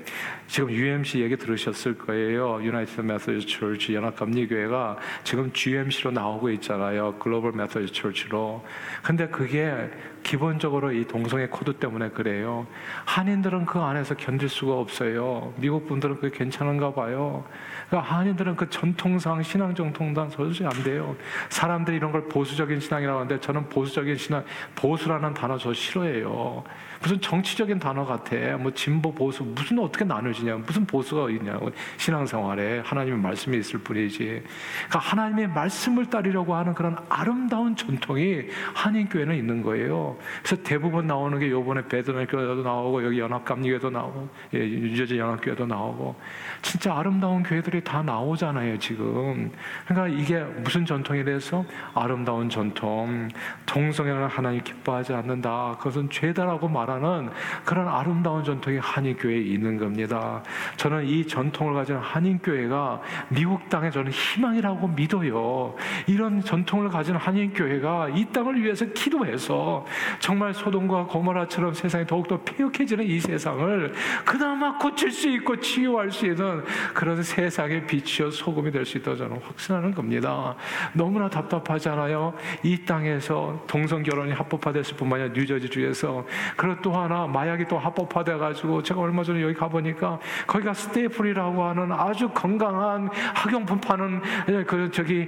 [0.52, 2.62] 지금 UMC 얘기 들으셨을 거예요.
[2.62, 7.16] United Methodist Church 연합감리교회가 지금 GMC로 나오고 있잖아요.
[7.20, 8.62] Global Methodist Church로.
[9.02, 9.90] 근데 그게
[10.24, 12.68] 기본적으로 이 동성애 코드 때문에 그래요.
[13.06, 15.54] 한인들은 그 안에서 견딜 수가 없어요.
[15.56, 17.46] 미국 분들은 그게 괜찮은가 봐요.
[17.88, 21.16] 그러니까 한인들은 그 전통상 신앙 정통상 도저히 안 돼요.
[21.48, 24.44] 사람들이 이런 걸 보수적인 신앙이라고 하는데 저는 보수적인 신앙,
[24.76, 26.66] 보수라는 단어 저 싫어해요.
[27.02, 28.36] 무슨 정치적인 단어 같아.
[28.58, 30.58] 뭐 진보 보수 무슨 어떻게 나눠지냐?
[30.58, 31.60] 무슨 보수가 있냐?
[31.98, 34.44] 신앙생활에 하나님의 말씀이 있을 뿐이지.
[34.88, 38.44] 그러니까 하나님의 말씀을 따르려고 하는 그런 아름다운 전통이
[38.76, 40.18] 한인 교회는 있는 거예요.
[40.44, 46.16] 그래서 대부분 나오는 게 요번에 베드날 교회도 나오고 여기 연합감리교회도 나오고 예, 유저지 연합교회도 나오고
[46.62, 49.52] 진짜 아름다운 교회들이 다 나오잖아요 지금.
[49.88, 53.28] 그러니까 이게 무슨 전통에 대해서 아름다운 전통,
[53.66, 55.78] 동성애는 하나님 기뻐하지 않는다.
[55.80, 57.30] 그것은 죄다라고 말하 는
[57.66, 60.44] 그런 아름다운 전통이 한인교회에 있는 겁니다.
[60.78, 65.76] 저는 이 전통을 가진 한인교회가 미국 땅에 저는 희망이라고 믿어요.
[66.08, 69.86] 이런 전통을 가진 한인교회가 이 땅을 위해서 기도해서
[70.20, 73.94] 정말 소돔과 고모라처럼 세상이 더욱더 폐역해지는 이 세상을
[74.26, 76.64] 그나마 고칠 수 있고 치유할 수 있는
[76.94, 80.56] 그런 세상의 빛이요 소금이 될 수 있다고 저는 확신하는 겁니다.
[80.94, 82.34] 너무나 답답하잖아요.
[82.64, 86.26] 이 땅에서 동성 결혼이 합법화됐을 뿐만 아니라 뉴저지 주에서
[86.56, 91.92] 그또 하나 마약이 또 합법화돼 가지고 제가 얼마 전에 여기 가 보니까 거기가 스테이플이라고 하는
[91.92, 94.22] 아주 건강한 학용품 파는
[94.66, 95.28] 그 저기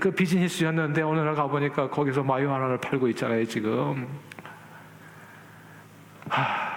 [0.00, 4.06] 그 비즈니스였는데 오늘 가 보니까 거기서 마유 하나를 팔고 있잖아요 지금.
[6.28, 6.74] 하...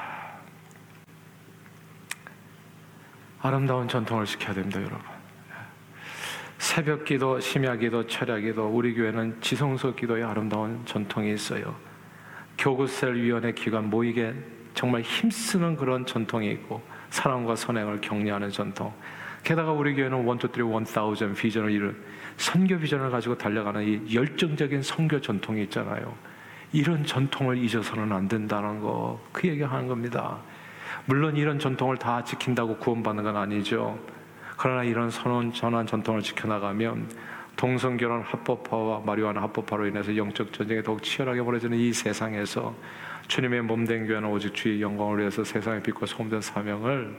[3.42, 5.00] 아름다운 전통을 지켜야 됩니다, 여러분.
[6.58, 11.76] 새벽 기도, 심야 기도, 철야 기도, 우리 교회는 지성소 기도의 아름다운 전통이 있어요.
[12.58, 14.34] 교구셀 위원회 기관 모이게
[14.74, 18.94] 정말 힘쓰는 그런 전통이 있고 사랑과 선행을 격려하는 전통.
[19.44, 21.96] 게다가 우리 교회는 one two three one thousand 비전을 이룬
[22.36, 26.14] 선교 비전을 가지고 달려가는 이 열정적인 선교 전통이 있잖아요.
[26.74, 30.38] 이런 전통을 잊어서는 안 된다는 거, 그 얘기하는 겁니다.
[31.06, 33.98] 물론 이런 전통을 다 지킨다고 구원받는 건 아니죠.
[34.58, 37.08] 그러나 이런 선한, 선한 전통을 지켜나가면
[37.58, 42.74] 동성결혼 합법화와 마리화나 합법화로 인해서 영적 전쟁이 더욱 치열하게 벌어지는 이 세상에서
[43.28, 47.18] 주님의 몸된 교회는 오직 주의 영광을 위해서 세상의 빛과 소금된 사명을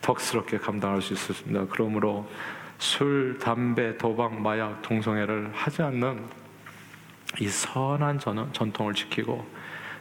[0.00, 1.66] 덕스럽게 감당할 수 있었습니다.
[1.70, 2.26] 그러므로
[2.78, 6.24] 술, 담배, 도박, 마약, 동성애를 하지 않는
[7.40, 9.46] 이 선한 전, 전통을 지키고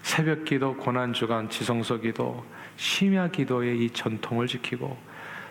[0.01, 2.45] 새벽 기도, 고난 주간, 지성서 기도,
[2.77, 4.97] 심야 기도의 이 전통을 지키고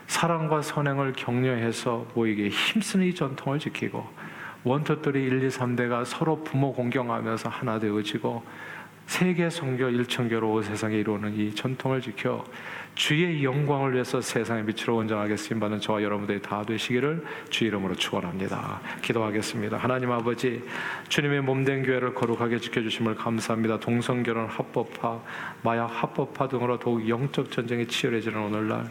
[0.06, 4.06] 사랑과 선행을 격려해서 모이게 힘쓰는 이 전통을 지키고
[4.64, 8.42] 원터들이 1, 2, 3대가 서로 부모 공경하면서 하나 되어지고
[9.06, 12.44] 세계 성교 일천교로 온 세상에 이루는 이 전통을 지켜
[12.94, 18.80] 주의 영광을 위해서 세상의 빛으로 원장하게 쓰임 받는 저와 여러분들이 다 되시기를 주 이름으로 축원합니다.
[19.02, 19.76] 기도하겠습니다.
[19.76, 20.62] 하나님 아버지
[21.08, 23.80] 주님의 몸된 교회를 거룩하게 지켜 주심을 감사합니다.
[23.80, 25.20] 동성 결혼 합법화,
[25.62, 28.88] 마약 합법화 등으로 더욱 영적 전쟁이 치열해지는 오늘날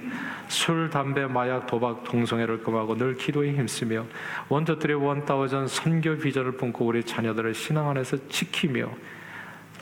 [0.49, 4.05] 술, 담배, 마약, 도박, 동성애를 금하고 늘 기도에 힘쓰며
[4.49, 8.89] 원더들의 원따워전 선교 비전을 품고 우리 자녀들을 신앙 안에서 지키며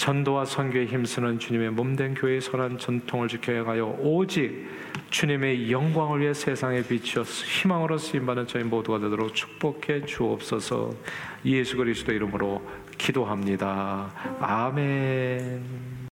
[0.01, 4.67] 전도와 선교에 힘쓰는 주님의 몸된 교회의 선한 전통을 지켜야 하여 오직
[5.11, 10.95] 주님의 영광을 위해 세상에 비추어 희망으로 쓰임받는 저희 모두가 되도록 축복해 주옵소서
[11.45, 12.63] 예수 그리스도 이름으로
[12.97, 14.11] 기도합니다.
[14.39, 15.90] 아멘.